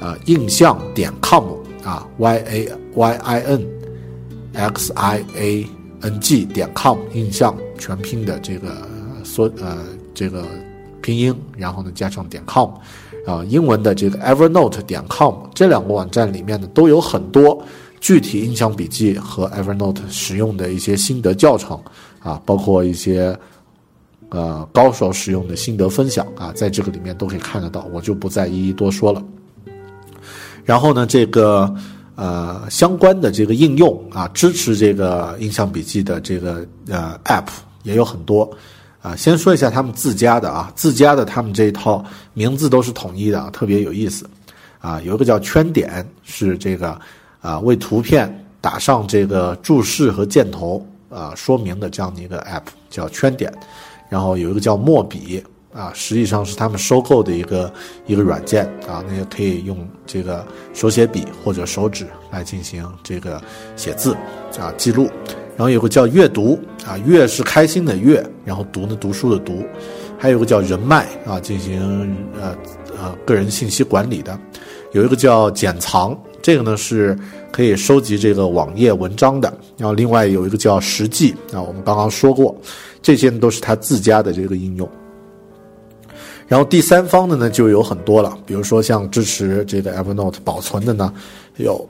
[0.00, 1.44] 啊，印象点 com
[1.82, 3.66] 啊，y a y i n
[4.52, 5.66] x i a
[6.02, 8.68] n g 点 com，印象全拼的这个
[9.24, 9.76] 缩呃。
[10.14, 10.44] 这个
[11.02, 12.70] 拼音，然后呢加上点 com，
[13.26, 17.62] 啊，英文的这个 Evernote 点 com 这两个网站里面呢都有很多
[18.00, 21.78] 具体印象笔记和 Evernote 使用的一些心得教程
[22.20, 23.38] 啊，包括一些
[24.30, 29.22] 呃高手使用的心得分享啊，在这个里面都可以看得到，我就不再一一多说了。
[30.64, 31.74] 然后呢，这个
[32.14, 37.48] 呃相关的这个应用啊，支持这个印象笔记的这个呃 App
[37.82, 38.50] 也有很多。
[39.04, 42.02] 啊，先说一下他们自家的啊，自家的他们这一套
[42.32, 44.26] 名字都是统一的啊，特别有意思。
[44.78, 46.98] 啊，有一个叫圈点，是这个
[47.42, 53.52] 啊为图片打上这个注释和箭头啊说明的这样的一个 app，叫圈点。
[54.08, 55.44] 然后有一个叫墨笔
[55.74, 57.70] 啊，实际上是他们收购的一个
[58.06, 63.42] 一个软件啊，那个可以用这个手写笔或者手指来进行这个
[63.76, 64.14] 写字
[64.58, 65.10] 啊记录。
[65.56, 69.64] 然后有个叫阅读啊，阅是开心的阅，然后读呢读书的读，
[70.18, 72.56] 还有个叫人脉啊，进行呃
[72.98, 74.38] 呃个人信息管理的，
[74.92, 77.16] 有一个叫剪藏，这个呢是
[77.52, 82.56] 可以收集这个网页文章的，然后另外有一个叫实际啊，我们刚刚说过，
[83.00, 84.88] 这些都是他自家的这个应用。
[86.46, 91.10] 然后第三方的呢就有很多了，比如说像支持这个 Evernote 保存的呢，
[91.56, 91.88] 有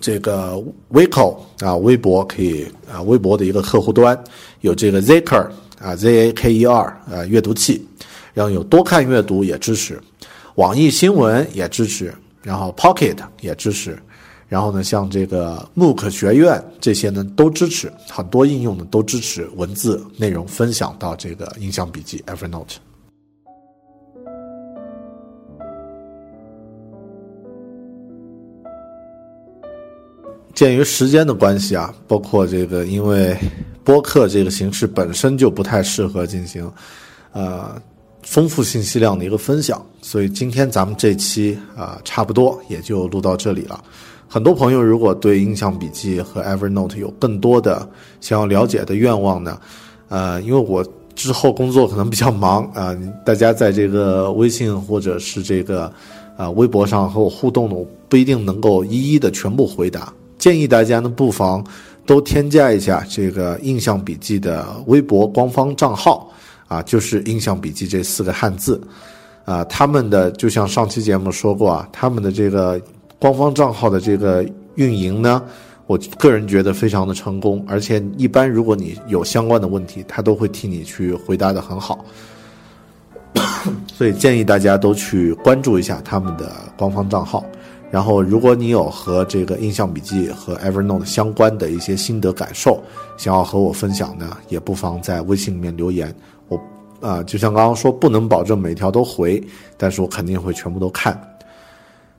[0.00, 4.18] 这个 Vico 啊，微博可以啊，微博的一个客户端
[4.62, 5.48] 有这个 Zaker
[5.78, 7.86] 啊，Z A K E R 啊阅读器，
[8.34, 10.00] 然后有多看阅读也支持，
[10.54, 13.98] 网易新闻也支持，然后 Pocket 也支持，
[14.48, 22.76] 然后呢，像这个 MOOC 学院这些呢都支持，很多应用呢都支持文字内容分享到这个印象笔记 Evernote。
[30.60, 33.34] 鉴于时间的关系啊，包括这个，因为
[33.82, 36.70] 播客这个形式本身就不太适合进行，
[37.32, 37.80] 呃，
[38.24, 43.82] 丰富信息量的一个分享，所以今天咱们这期啊，差不多也就录到这里了。
[44.28, 47.88] 很多朋友如果对印象笔记和 Evernote 有更多的
[48.20, 49.58] 想要了解的愿望呢，
[50.10, 50.84] 呃，因为我
[51.14, 55.90] 之后工作可能比较忙啊，大家在这个微信或者是这个
[56.36, 60.12] 啊微博上和我互动的，我不一定能够一一的全部回答。
[60.40, 61.64] 建议大家呢，不妨
[62.06, 66.28] 都添加一下这个印象笔记的微博官方账号
[66.66, 68.80] 啊，就是印象笔记这四个汉字
[69.44, 69.62] 啊。
[69.66, 72.80] 他们的就像上期节目说过啊，他们的这个
[73.18, 74.42] 官方账号的这个
[74.76, 75.42] 运营呢，
[75.86, 82.02] 我个人觉得非常的成功，而且一般如果你有相关的问题，他都会替你去回答的很好。
[83.94, 87.44] 所以建议大家都去关注一下他们的官方账号。
[87.90, 92.80] 然后，如果你有和这个印象笔记和 Evernote 相关的一些心得感受，
[93.16, 96.14] 想要和我分享呢，也不妨在微信里面留言。
[96.46, 96.60] 我
[97.00, 99.42] 啊，就像刚刚说，不能保证每条都回，
[99.76, 101.20] 但是我肯定会全部都看。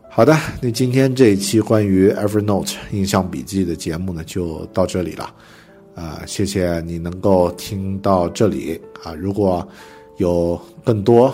[0.09, 5.33] 好的，那今天这一期关于 Evernote 印象笔记的节目呢，就到这里了。
[5.95, 9.13] 啊，谢谢你能够听到这里啊！
[9.13, 9.65] 如果
[10.17, 11.33] 有更多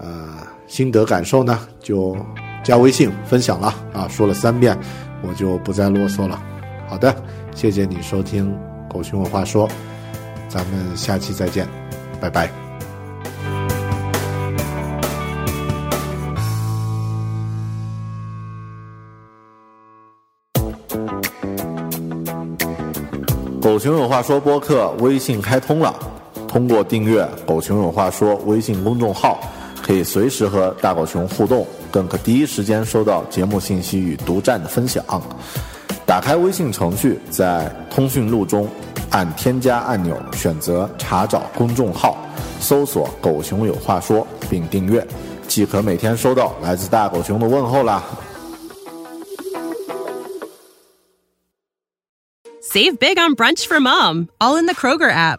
[0.00, 2.16] 呃心得感受呢，就。
[2.66, 4.76] 加微信分享了啊，说了三遍，
[5.22, 6.42] 我就不再啰嗦了。
[6.88, 7.14] 好的，
[7.54, 8.52] 谢谢你收听
[8.92, 9.68] 《狗熊有话说》，
[10.48, 11.64] 咱们下期再见，
[12.20, 12.50] 拜拜。
[23.62, 25.94] 狗熊有话说播客微信开通了，
[26.48, 29.38] 通过订阅“狗熊有话说”微信公众号，
[29.80, 31.64] 可以随时和大狗熊互动。
[31.96, 35.02] 更可第一时间收到节目信息与独占的分享。
[36.04, 38.68] 打开微信程序，在通讯录中
[39.08, 42.18] 按添加按钮，选择查找公众号，
[42.60, 45.06] 搜索“狗熊有话说”并订阅，
[45.48, 48.04] 即可每天收到来自大狗熊的问候啦。
[52.60, 55.38] Save big on brunch for mom, all in the Kroger app.